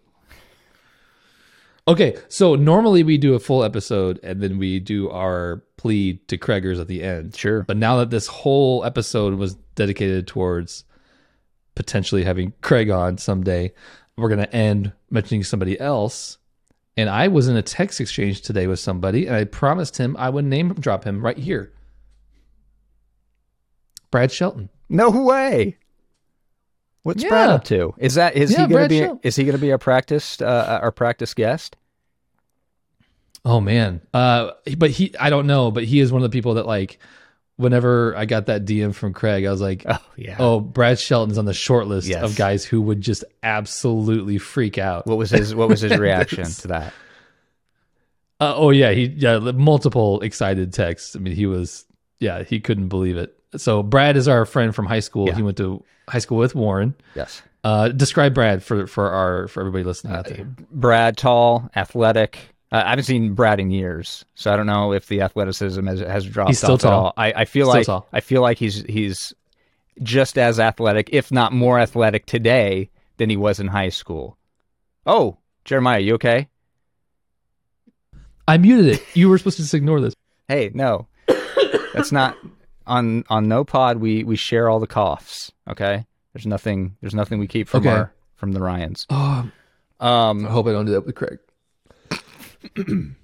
okay 1.87 2.17
so 2.27 2.55
normally 2.55 3.03
we 3.03 3.17
do 3.17 3.33
a 3.33 3.39
full 3.39 3.63
episode 3.63 4.19
and 4.23 4.41
then 4.41 4.57
we 4.57 4.79
do 4.79 5.09
our 5.09 5.63
plea 5.77 6.19
to 6.27 6.37
craigers 6.37 6.79
at 6.79 6.87
the 6.87 7.03
end 7.03 7.35
sure. 7.35 7.61
But 7.63 7.77
now 7.77 7.97
that 7.97 8.09
this 8.09 8.27
whole 8.27 8.83
episode 8.83 9.35
was 9.35 9.55
dedicated 9.75 10.25
towards 10.25 10.83
potentially 11.75 12.23
having 12.23 12.53
Craig 12.61 12.89
on 12.89 13.17
someday, 13.17 13.73
we're 14.17 14.29
going 14.29 14.39
to 14.39 14.55
end 14.55 14.93
mentioning 15.11 15.43
somebody 15.43 15.79
else. 15.79 16.37
And 16.97 17.09
I 17.09 17.27
was 17.27 17.47
in 17.47 17.57
a 17.57 17.61
text 17.61 17.99
exchange 17.99 18.41
today 18.41 18.67
with 18.67 18.79
somebody, 18.79 19.27
and 19.27 19.35
I 19.35 19.43
promised 19.43 19.97
him 19.97 20.15
I 20.17 20.29
would 20.29 20.45
name 20.45 20.73
drop 20.73 21.03
him 21.03 21.23
right 21.23 21.37
here. 21.37 21.73
Brad 24.09 24.31
Shelton. 24.31 24.69
No 24.87 25.09
way. 25.09 25.77
What's 27.05 27.23
Brad 27.23 27.49
up 27.49 27.63
to? 27.65 27.93
Is 27.99 28.15
that 28.15 28.35
is 28.35 28.51
Yeah, 28.51 28.65
he 28.65 28.73
gonna 28.73 28.87
be 28.89 28.97
Shelton. 28.99 29.19
is 29.21 29.35
he 29.35 29.43
gonna 29.43 29.59
be 29.59 29.69
a 29.69 29.77
practiced 29.77 30.41
uh, 30.41 30.79
our 30.81 30.91
practice 30.91 31.33
guest? 31.35 31.75
Oh 33.45 33.61
man. 33.61 34.01
Uh 34.13 34.51
but 34.77 34.89
he 34.89 35.15
I 35.19 35.29
don't 35.29 35.45
know, 35.45 35.69
but 35.69 35.83
he 35.83 35.99
is 35.99 36.11
one 36.11 36.23
of 36.23 36.31
the 36.31 36.35
people 36.35 36.55
that 36.55 36.65
like 36.65 36.97
whenever 37.57 38.15
I 38.17 38.25
got 38.25 38.47
that 38.47 38.65
DM 38.65 38.93
from 38.95 39.13
Craig, 39.13 39.45
I 39.45 39.51
was 39.51 39.61
like, 39.61 39.83
Oh 39.87 39.99
yeah. 40.17 40.35
"Oh, 40.39 40.59
Brad 40.59 40.99
Shelton's 40.99 41.37
on 41.37 41.45
the 41.45 41.53
short 41.53 41.85
list 41.87 42.07
Yes. 42.07 42.23
of 42.23 42.35
guys 42.35 42.65
who 42.65 42.81
would 42.81 43.01
just 43.01 43.23
absolutely 43.43 44.39
freak 44.39 44.79
out." 44.79 45.05
What 45.05 45.17
was 45.19 45.29
his 45.29 45.53
What 45.53 45.69
was 45.69 45.81
his 45.81 45.95
reaction 45.99 46.45
to 46.45 46.67
that? 46.69 46.93
Uh, 48.41 48.53
oh 48.55 48.71
yeah, 48.71 48.91
he 48.91 49.05
yeah 49.05 49.37
multiple 49.37 50.21
excited 50.21 50.73
texts. 50.73 51.15
I 51.15 51.19
mean, 51.19 51.35
he 51.35 51.45
was 51.45 51.85
yeah 52.19 52.43
he 52.43 52.59
couldn't 52.59 52.87
believe 52.89 53.15
it. 53.17 53.34
So 53.57 53.83
Brad 53.83 54.17
is 54.17 54.27
our 54.27 54.45
friend 54.45 54.73
from 54.75 54.85
high 54.85 54.99
school. 54.99 55.27
Yeah. 55.27 55.35
He 55.35 55.41
went 55.43 55.57
to 55.57 55.83
high 56.07 56.19
school 56.19 56.37
with 56.37 56.55
Warren. 56.55 56.95
Yes. 57.15 57.41
Uh, 57.63 57.89
describe 57.89 58.33
Brad 58.33 58.63
for 58.63 58.85
for 58.87 59.09
our 59.09 59.47
for 59.47 59.59
everybody 59.61 59.83
listening 59.83 60.13
out 60.13 60.25
there. 60.27 60.45
Brad, 60.71 61.17
tall, 61.17 61.69
athletic. 61.75 62.37
Uh, 62.71 62.83
I 62.85 62.89
haven't 62.91 63.05
seen 63.05 63.33
Brad 63.33 63.59
in 63.59 63.71
years, 63.71 64.23
so 64.35 64.51
I 64.53 64.55
don't 64.57 64.65
know 64.67 64.91
if 64.93 65.07
the 65.07 65.21
athleticism 65.21 65.85
has, 65.87 65.99
has 65.99 66.25
dropped 66.25 66.49
He's 66.49 66.57
still 66.59 66.77
tall. 66.77 67.05
all. 67.05 67.13
I, 67.17 67.31
I 67.33 67.45
feel 67.45 67.65
Still 67.67 67.73
like 67.79 67.85
tall. 67.85 68.07
I 68.13 68.19
feel 68.21 68.41
like 68.41 68.57
he's 68.59 68.83
he's 68.83 69.33
just 70.03 70.37
as 70.37 70.59
athletic, 70.59 71.09
if 71.11 71.31
not 71.31 71.53
more 71.53 71.79
athletic 71.79 72.25
today 72.25 72.89
than 73.17 73.29
he 73.29 73.37
was 73.37 73.59
in 73.59 73.67
high 73.67 73.89
school. 73.89 74.37
Oh, 75.07 75.37
Jeremiah, 75.63 75.99
you 75.99 76.15
okay? 76.15 76.47
I 78.47 78.57
muted 78.57 78.95
it. 78.95 79.03
You 79.15 79.29
were 79.29 79.37
supposed 79.37 79.57
to 79.57 79.63
just 79.63 79.73
ignore 79.73 80.01
this. 80.01 80.13
Hey, 80.47 80.69
no, 80.73 81.07
that's 81.93 82.11
not 82.11 82.37
on 82.87 83.23
on 83.29 83.47
no 83.47 83.63
pod. 83.63 83.97
We 83.97 84.23
we 84.23 84.35
share 84.35 84.69
all 84.69 84.79
the 84.79 84.87
coughs. 84.87 85.51
Okay, 85.69 86.05
there's 86.33 86.45
nothing 86.47 86.95
there's 87.01 87.15
nothing 87.15 87.39
we 87.39 87.47
keep 87.47 87.67
from 87.67 87.81
Okay. 87.81 87.89
our 87.89 88.13
from 88.35 88.51
the 88.51 88.59
Ryans. 88.61 89.05
Oh, 89.09 89.49
Um, 89.99 90.45
I 90.45 90.49
hope 90.49 90.67
I 90.67 90.71
don't 90.71 90.85
do 90.85 90.91
that 90.93 91.05
with 91.05 91.15
Craig. 91.15 91.39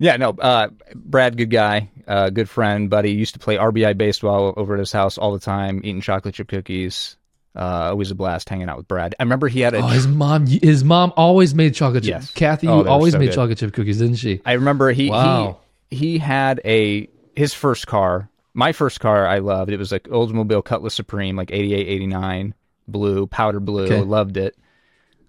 Yeah, 0.00 0.16
no, 0.16 0.30
uh, 0.30 0.68
Brad, 0.94 1.36
good 1.36 1.50
guy, 1.50 1.88
uh, 2.08 2.28
good 2.28 2.48
friend, 2.48 2.90
buddy. 2.90 3.12
Used 3.12 3.34
to 3.34 3.38
play 3.38 3.56
RBI 3.56 3.96
baseball 3.96 4.52
over 4.56 4.74
at 4.74 4.80
his 4.80 4.90
house 4.90 5.16
all 5.18 5.32
the 5.32 5.38
time, 5.38 5.78
eating 5.84 6.00
chocolate 6.00 6.34
chip 6.34 6.48
cookies. 6.48 7.16
Uh, 7.56 7.90
always 7.90 8.10
a 8.10 8.14
blast 8.16 8.48
hanging 8.48 8.68
out 8.68 8.76
with 8.76 8.88
Brad. 8.88 9.14
I 9.20 9.22
remember 9.22 9.46
he 9.46 9.60
had 9.60 9.72
a. 9.72 9.78
Oh, 9.78 9.86
his 9.86 10.08
mom, 10.08 10.46
his 10.46 10.82
mom 10.82 11.12
always 11.16 11.54
made 11.54 11.74
chocolate 11.76 12.02
chip. 12.02 12.10
Yes. 12.10 12.30
Kathy 12.32 12.66
Oh, 12.66 12.82
were 12.82 12.88
always 12.88 13.12
so 13.12 13.20
made 13.20 13.26
good. 13.26 13.34
chocolate 13.36 13.58
chip 13.58 13.72
cookies, 13.72 13.98
didn't 13.98 14.16
she? 14.16 14.40
I 14.44 14.54
remember 14.54 14.90
he 14.90 15.10
Wow. 15.10 15.58
he 15.90 15.96
he 15.96 16.18
had 16.18 16.60
a 16.64 17.08
his 17.36 17.54
first 17.54 17.86
car. 17.86 18.28
My 18.54 18.72
first 18.72 19.00
car 19.00 19.26
I 19.26 19.38
loved. 19.38 19.70
It 19.72 19.78
was 19.78 19.90
like 19.92 20.04
Oldsmobile 20.04 20.64
Cutlass 20.64 20.94
Supreme, 20.94 21.36
like 21.36 21.50
88, 21.50 21.88
89, 21.88 22.54
blue, 22.86 23.26
powder 23.26 23.60
blue. 23.60 23.84
Okay. 23.84 24.00
Loved 24.00 24.36
it. 24.36 24.56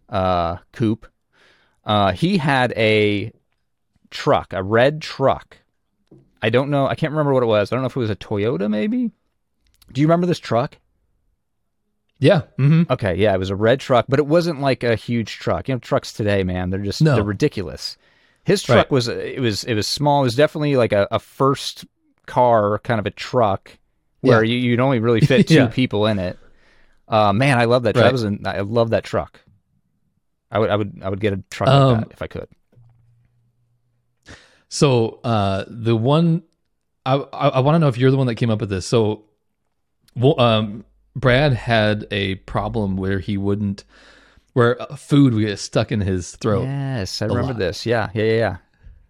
Uh, 0.08 0.58
coupe. 0.72 1.08
Uh, 1.84 2.12
he 2.12 2.38
had 2.38 2.72
a 2.78 3.32
truck, 4.12 4.54
a 4.54 4.62
red 4.64 5.02
truck. 5.02 5.58
I 6.42 6.50
don't 6.50 6.70
know. 6.70 6.88
I 6.88 6.94
can't 6.96 7.12
remember 7.12 7.34
what 7.34 7.42
it 7.44 7.48
was. 7.48 7.72
I 7.72 7.76
don't 7.76 7.82
know 7.82 7.88
if 7.88 7.96
it 7.96 8.00
was 8.00 8.10
a 8.12 8.16
Toyota, 8.16 8.70
maybe. 8.70 9.12
Do 9.92 10.02
you 10.02 10.08
remember 10.08 10.28
this 10.28 10.40
truck? 10.40 10.78
Yeah. 12.20 12.42
hmm 12.58 12.84
Okay, 12.90 13.16
yeah, 13.16 13.34
it 13.34 13.40
was 13.40 13.50
a 13.50 13.56
red 13.56 13.80
truck, 13.80 14.06
but 14.08 14.20
it 14.20 14.26
wasn't 14.28 14.62
like 14.62 14.84
a 14.84 14.96
huge 14.96 15.38
truck. 15.38 15.68
You 15.68 15.76
know, 15.76 15.80
trucks 15.80 16.14
today, 16.14 16.44
man, 16.44 16.70
they're 16.70 16.80
just 16.80 17.02
No. 17.02 17.16
they're 17.16 17.24
ridiculous. 17.24 17.98
His 18.46 18.62
truck 18.64 18.78
Right. 18.86 18.92
was 18.92 19.08
it 19.08 19.40
was 19.42 19.64
it 19.64 19.74
was 19.74 19.88
small. 19.88 20.22
It 20.22 20.26
was 20.26 20.36
definitely 20.36 20.76
like 20.76 20.94
a, 20.94 21.08
a 21.12 21.20
first 21.20 21.86
car 22.26 22.80
kind 22.80 23.00
of 23.00 23.06
a 23.06 23.12
truck 23.12 23.78
where 24.22 24.44
Yeah. 24.44 24.54
you, 24.56 24.70
you'd 24.72 24.80
only 24.80 25.00
really 25.00 25.22
fit 25.26 25.48
two 25.48 25.54
Yeah. 25.56 25.68
people 25.68 26.06
in 26.08 26.20
it. 26.20 26.38
Uh, 27.08 27.32
man, 27.34 27.58
I 27.60 27.66
love 27.66 27.84
that. 27.84 27.94
truck. 27.94 28.02
Right. 28.04 28.08
That 28.08 28.14
was 28.14 28.24
an, 28.24 28.46
I 28.48 28.62
love 28.62 28.90
that 28.90 29.04
truck. 29.04 29.42
I 30.52 30.60
would 30.60 30.70
I 30.70 30.76
would 30.76 31.02
I 31.04 31.10
would 31.10 31.20
get 31.20 31.34
a 31.34 31.44
truck 31.52 31.70
Um, 31.70 31.94
like 32.00 32.08
that 32.08 32.14
if 32.14 32.22
I 32.22 32.28
could. 32.28 32.48
So 34.70 35.20
uh, 35.24 35.66
the 35.68 35.96
one 35.96 36.44
I 37.06 37.16
I, 37.16 37.48
I 37.50 37.60
want 37.60 37.76
to 37.76 37.80
know 37.80 37.88
if 37.88 37.98
you're 37.98 38.12
the 38.12 38.18
one 38.18 38.28
that 38.28 38.36
came 38.36 38.50
up 38.50 38.60
with 38.60 38.70
this. 38.70 38.86
So, 38.86 39.24
well, 40.16 40.40
um, 40.40 40.86
Brad 41.16 41.54
had 41.54 42.08
a 42.12 42.36
problem 42.36 42.98
where 42.98 43.20
he 43.20 43.38
wouldn't, 43.38 43.84
where 44.54 44.82
uh, 44.82 44.96
food 44.96 45.34
would 45.34 45.46
get 45.46 45.60
stuck 45.60 45.92
in 45.92 46.02
his 46.02 46.36
throat. 46.36 46.64
Yes, 46.64 47.22
I 47.22 47.26
remember 47.26 47.54
lot. 47.54 47.60
this. 47.60 47.86
Yeah, 47.86 48.10
yeah, 48.14 48.24
yeah, 48.24 48.34
yeah. 48.38 48.58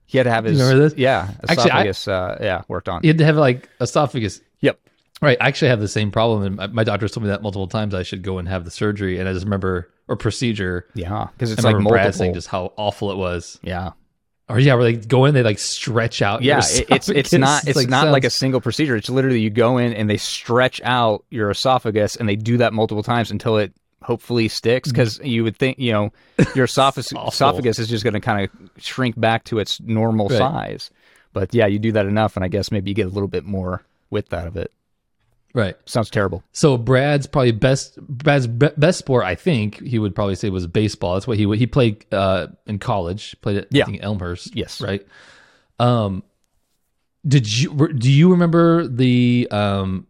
He 0.06 0.18
had 0.18 0.26
to 0.26 0.32
have 0.32 0.46
his 0.46 0.60
remember 0.60 0.84
this? 0.88 0.98
Yeah, 0.98 1.30
Actually, 1.50 1.72
I- 1.72 1.84
esophagus. 1.88 2.08
uh, 2.08 2.38
yeah, 2.42 2.62
worked 2.68 2.88
on. 2.90 3.02
He 3.02 3.08
had 3.08 3.18
to 3.18 3.26
have 3.26 3.38
like 3.38 3.70
esophagus. 3.82 4.42
Yep. 4.62 4.80
Right. 5.22 5.38
I 5.42 5.48
actually 5.48 5.70
have 5.70 5.80
the 5.80 5.88
same 5.88 6.12
problem, 6.12 6.44
and 6.44 6.56
my, 6.58 6.68
my 6.68 6.84
doctor's 6.84 7.12
told 7.12 7.24
me 7.24 7.30
that 7.30 7.42
multiple 7.42 7.68
times. 7.68 7.94
I 7.94 8.04
should 8.04 8.22
go 8.22 8.38
and 8.38 8.48
have 8.48 8.66
the 8.66 8.72
surgery, 8.72 9.18
and 9.20 9.28
I 9.30 9.34
just 9.34 9.46
remember 9.46 9.90
or 10.08 10.16
procedure. 10.16 10.86
Yeah, 10.94 11.28
because 11.34 11.52
it's 11.52 11.64
like 11.64 11.74
multiple. 11.74 11.92
Brad 11.92 12.14
saying 12.16 12.34
just 12.36 12.48
how 12.48 12.74
awful 12.78 13.12
it 13.12 13.18
was. 13.18 13.60
yeah, 13.64 13.92
Or 14.50 14.60
yeah, 14.60 14.76
where 14.76 14.84
they 14.84 14.94
go 14.98 15.26
in, 15.26 15.34
they 15.34 15.42
like 15.42 15.58
stretch 15.58 16.22
out. 16.22 16.44
yeah 16.44 16.60
it- 16.60 16.86
it's 16.92 17.10
it's 17.10 17.34
not 17.34 17.68
it's 17.68 17.88
not 17.88 18.10
like 18.10 18.26
a 18.26 18.30
single 18.30 18.62
procedure 18.62 18.96
it's 18.96 19.10
literally 19.10 19.40
you 19.40 19.50
go 19.50 19.78
in 19.80 19.94
and 19.94 20.08
they 20.10 20.18
stretch 20.18 20.80
out 20.84 21.26
your 21.32 21.50
esophagus 21.50 22.16
and 22.18 22.30
they 22.30 22.36
do 22.36 22.58
that 22.58 22.74
multiple 22.74 23.02
times 23.04 23.32
until 23.32 23.58
it 23.58 23.74
hopefully 24.06 24.48
sticks 24.48 24.90
because 24.90 25.20
you 25.24 25.44
would 25.44 25.58
think 25.58 25.78
you 25.80 25.92
know 25.92 26.14
your 26.56 26.66
esophagus 26.72 27.12
esophagus 27.12 27.80
is 27.80 27.88
just 27.88 28.04
going 28.04 28.14
to 28.14 28.20
kind 28.20 28.46
of 28.50 28.70
shrink 28.84 29.20
back 29.20 29.44
to 29.44 29.60
its 29.60 29.82
normal 29.82 30.28
Right. 30.30 30.38
size 30.38 30.92
but 31.34 31.54
yeah 31.54 31.66
you 31.66 31.80
do 31.80 31.92
that 31.94 32.06
enough 32.06 32.36
and 32.38 32.46
i 32.46 32.48
guess 32.48 32.72
maybe 32.72 32.92
you 32.92 32.96
get 32.96 33.08
a 33.08 33.10
little 33.10 33.28
bit 33.28 33.46
more 33.46 33.84
width 34.12 34.32
out 34.34 34.48
of 34.48 34.56
it 34.58 34.72
right. 35.54 35.76
sounds 35.86 36.10
terrible 36.10 36.44
So 36.52 36.78
Brad's 36.78 37.26
probably 37.28 37.52
best 37.52 37.98
Brad's 38.02 38.46
be- 38.48 38.70
best 38.78 39.00
sport, 39.00 39.24
I 39.26 39.36
think 39.36 39.82
he 39.82 39.98
would 40.00 40.14
probably 40.14 40.36
say 40.36 40.50
was 40.50 40.68
baseball. 40.68 41.14
That's 41.16 41.28
what 41.28 41.38
he 41.38 41.46
would- 41.46 41.58
he 41.60 41.66
played 41.66 42.06
uh, 42.14 42.48
in 42.68 42.78
college. 42.78 43.36
Played 43.42 43.58
at 43.58 43.68
Yeah. 43.72 43.86
Elmhurst. 44.02 44.54
Yes. 44.56 44.82
right. 44.82 45.06
Um, 45.80 46.24
did 47.28 47.48
you 47.52 47.88
do 47.94 48.12
you 48.12 48.30
remember 48.32 48.86
the 48.88 49.48
um 49.50 50.06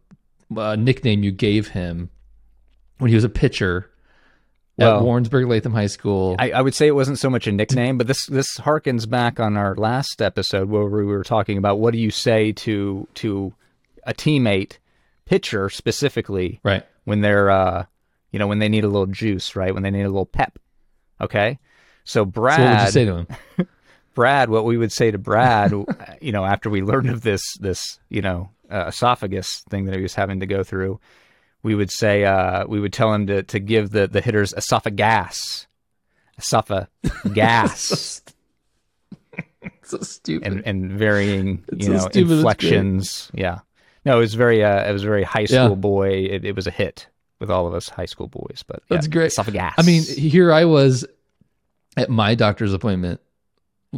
uh, 0.56 0.76
nickname 0.76 1.24
you 1.24 1.32
gave 1.32 1.68
him 1.70 2.10
when 2.98 3.10
he 3.10 3.16
was 3.16 3.24
a 3.24 3.30
pitcher 3.30 3.90
Well- 4.78 4.98
at 4.98 5.04
Warrensburg 5.04 5.48
Latham 5.48 5.74
High 5.74 5.88
School? 5.88 6.36
I, 6.40 6.52
I 6.52 6.62
would 6.62 6.74
say 6.74 6.88
it 6.88 6.96
wasn't 6.96 7.20
so 7.20 7.30
much 7.30 7.48
a 7.48 7.52
nickname, 7.52 7.98
but 7.98 8.08
this 8.08 8.26
this 8.28 8.58
harkens 8.58 9.10
back 9.10 9.40
on 9.40 9.58
our 9.58 9.76
last 9.76 10.22
episode 10.22 10.70
where 10.70 10.86
we 10.86 11.06
were 11.06 11.24
talking 11.24 11.58
about 11.58 11.80
what 11.80 11.94
do 11.94 12.00
you 12.00 12.12
say 12.12 12.52
to 12.54 13.08
to 13.16 13.54
a 14.04 14.14
teammate, 14.14 14.78
pitcher 15.26 15.70
specifically, 15.70 16.60
right. 16.64 16.86
when 17.06 17.22
they're 17.22 17.50
uh 17.50 17.86
you 18.32 18.40
know 18.40 18.48
when 18.48 18.60
they 18.60 18.70
need 18.70 18.84
a 18.84 18.90
little 18.90 19.08
juice, 19.08 19.56
right? 19.56 19.74
When 19.74 19.84
they 19.84 19.92
need 19.92 20.04
a 20.04 20.10
little 20.10 20.26
pep. 20.26 20.60
Okay, 21.22 21.60
so 22.04 22.26
Brad, 22.26 22.58
So 22.58 22.64
what 22.64 22.72
would 22.72 22.86
you 22.86 22.92
say 22.92 23.06
to 23.06 23.16
him? 23.16 23.68
Brad, 24.14 24.50
what 24.50 24.66
we 24.66 24.78
would 24.78 24.92
say 24.92 25.12
to 25.12 25.18
Brad, 25.18 25.72
you 26.22 26.32
know, 26.32 26.46
after 26.46 26.70
we 26.70 26.82
learned 26.82 27.10
of 27.10 27.22
this 27.22 27.42
this 27.60 28.00
you 28.10 28.22
know 28.22 28.50
uh, 28.70 28.86
esophagus 28.88 29.64
thing 29.70 29.86
that 29.86 29.96
he 29.96 30.02
was 30.02 30.16
having 30.16 30.40
to 30.40 30.46
go 30.46 30.64
through, 30.64 31.00
we 31.66 31.74
would 31.76 31.90
say 31.92 32.24
uh, 32.24 32.66
we 32.68 32.80
would 32.80 32.94
tell 32.94 33.12
him 33.14 33.26
to 33.28 33.44
to 33.44 33.60
give 33.60 33.90
the 33.90 34.08
the 34.08 34.22
hitters 34.22 34.54
esophagus, 34.54 35.66
esophagus, 36.38 38.22
so 39.84 39.98
stupid. 40.00 40.48
and 40.48 40.66
and 40.66 40.92
varying 40.92 41.64
It's 41.70 41.88
you 41.88 41.94
so 41.94 42.00
know 42.00 42.06
it's 42.08 42.18
inflections. 42.18 43.32
Yeah, 43.34 43.60
no, 44.06 44.18
it 44.18 44.20
was 44.20 44.34
very 44.36 44.64
uh, 44.64 44.88
it 44.88 44.92
was 44.94 45.04
very 45.04 45.24
high 45.24 45.42
Yeah. 45.50 45.66
school 45.66 45.76
boy. 45.76 46.10
It, 46.10 46.46
it 46.46 46.56
was 46.56 46.68
a 46.68 46.72
hit 46.72 47.08
with 47.40 47.50
all 47.52 47.68
of 47.68 47.74
us 47.74 47.90
high 47.90 48.06
school 48.06 48.28
boys. 48.28 48.64
But 48.66 48.78
yeah, 48.90 48.96
That's 48.98 49.08
great. 49.08 49.28
Esophagus. 49.28 49.74
I 49.78 49.82
mean, 49.82 50.04
here 50.04 50.52
I 50.54 50.66
was 50.66 51.06
at 51.98 52.10
my 52.10 52.36
doctor's 52.36 52.74
appointment 52.74 53.20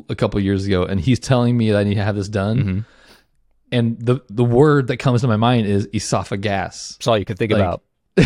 a 0.10 0.16
couple 0.16 0.40
years 0.40 0.66
ago, 0.66 0.84
and 0.84 1.00
he's 1.00 1.20
telling 1.20 1.58
me 1.58 1.72
that 1.72 1.78
I 1.80 1.84
need 1.84 1.96
to 1.96 2.04
have 2.04 2.16
this 2.16 2.30
done. 2.30 2.58
Mhm. 2.64 2.86
And 3.72 4.00
the 4.00 4.22
the 4.30 4.46
word 4.46 4.88
that 4.88 4.98
comes 4.98 5.22
to 5.22 5.28
my 5.28 5.36
mind 5.36 5.68
is 5.68 5.88
esophagus. 5.94 6.96
that's 6.98 7.08
all 7.08 7.18
you 7.18 7.26
could 7.26 7.38
think 7.38 7.52
like- 7.52 7.62
about. 7.62 7.84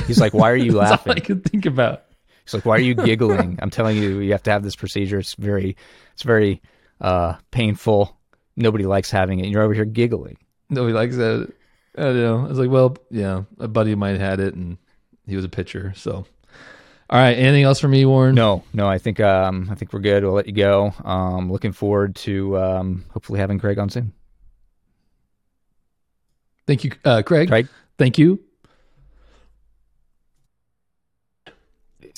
He's 0.08 0.22
like, 0.22 0.34
"Why 0.34 0.50
are 0.52 0.56
you 0.56 0.72
laughing? 0.72 0.90
That's 0.90 1.08
all 1.08 1.12
I 1.12 1.16
laughing?" 1.16 1.26
could 1.26 1.44
think 1.44 1.66
about. 1.66 2.04
He's 2.46 2.54
like, 2.54 2.66
"Why 2.66 2.78
are 2.78 2.80
you 2.80 2.96
giggling?" 2.96 3.60
I'm 3.62 3.70
telling 3.70 3.98
you, 3.98 4.20
you 4.20 4.32
have 4.32 4.44
to 4.44 4.52
have 4.52 4.64
this 4.64 4.76
procedure. 4.76 5.20
It's 5.20 5.36
very, 5.36 5.76
it's 6.14 6.24
very 6.24 6.62
uh, 7.02 7.36
painful. 7.52 8.18
Nobody 8.56 8.86
likes 8.86 9.12
having 9.12 9.40
it. 9.40 9.44
And 9.44 9.52
you're 9.52 9.64
over 9.64 9.74
here 9.74 9.84
giggling. 9.86 10.38
Nobody 10.70 10.94
likes 10.94 11.18
that. 11.18 11.52
I 11.98 12.02
don't 12.04 12.16
know. 12.22 12.46
I 12.46 12.48
was 12.48 12.58
like, 12.58 12.70
well, 12.70 12.96
yeah, 13.10 13.44
a 13.60 13.68
buddy 13.68 13.92
of 13.92 14.00
mine 14.00 14.18
had 14.18 14.40
it, 14.40 14.54
and 14.54 14.78
he 15.28 15.36
was 15.36 15.44
a 15.44 15.50
pitcher. 15.50 15.92
So, 15.98 16.26
all 17.10 17.20
right. 17.20 17.38
Anything 17.38 17.64
else 17.64 17.82
for 17.82 17.90
me, 17.90 18.06
Warren? 18.06 18.34
No, 18.34 18.64
no, 18.74 18.88
I 18.88 18.98
think 18.98 19.20
um, 19.20 19.68
I 19.70 19.76
think 19.76 19.92
we're 19.92 20.00
good. 20.00 20.24
We'll 20.24 20.34
let 20.34 20.48
you 20.48 20.54
go. 20.54 20.94
Um, 21.04 21.52
looking 21.52 21.74
forward 21.74 22.16
to 22.18 22.58
um, 22.58 23.06
hopefully 23.10 23.40
having 23.40 23.60
Craig 23.60 23.78
on 23.78 23.90
soon. 23.90 24.14
Thank 26.68 26.84
you, 26.84 26.92
uh, 27.04 27.22
Craig. 27.24 27.48
Craig? 27.50 27.68
Thank 27.98 28.18
you, 28.18 28.40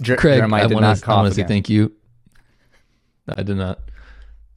Jer- 0.01 0.17
Craig. 0.17 0.37
Jeremiah 0.39 0.65
I 0.65 0.67
did 0.67 0.73
want 0.75 0.83
not 0.83 0.97
to 0.97 1.01
cough 1.01 1.33
say 1.33 1.43
thank 1.43 1.69
you. 1.69 1.93
I 3.27 3.43
did 3.43 3.55
not. 3.57 3.79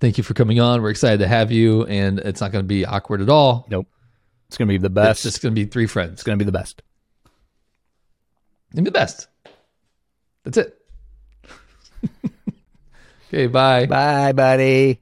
Thank 0.01 0.18
you 0.18 0.25
for 0.25 0.35
coming 0.35 0.61
on. 0.61 0.83
We're 0.83 0.90
excited 0.90 1.20
to 1.20 1.29
have 1.29 1.51
you, 1.53 1.85
and 1.87 2.18
it's 2.18 2.40
not 2.40 2.53
going 2.53 2.64
to 2.64 2.68
be 2.68 2.85
awkward 2.85 3.22
at 3.22 3.29
all. 3.29 3.66
Nope, 3.70 3.87
it's 4.49 4.59
gonna 4.59 4.68
be 4.68 4.79
the 4.79 4.87
It's 4.88 4.94
best. 4.94 5.22
just 5.22 5.42
going 5.42 5.55
to 5.55 5.61
be 5.61 5.66
three 5.66 5.87
friends. 5.87 6.12
it's 6.14 6.22
gonna 6.22 6.37
be 6.37 6.44
the 6.44 6.53
best. 6.53 6.83
It'll 8.72 8.83
be 8.83 8.90
the 8.90 8.90
best. 8.90 9.29
That's 10.44 10.59
it. 10.59 10.79
okay, 13.29 13.46
bye. 13.46 13.87
Bye, 13.87 14.33
buddy. 14.33 15.01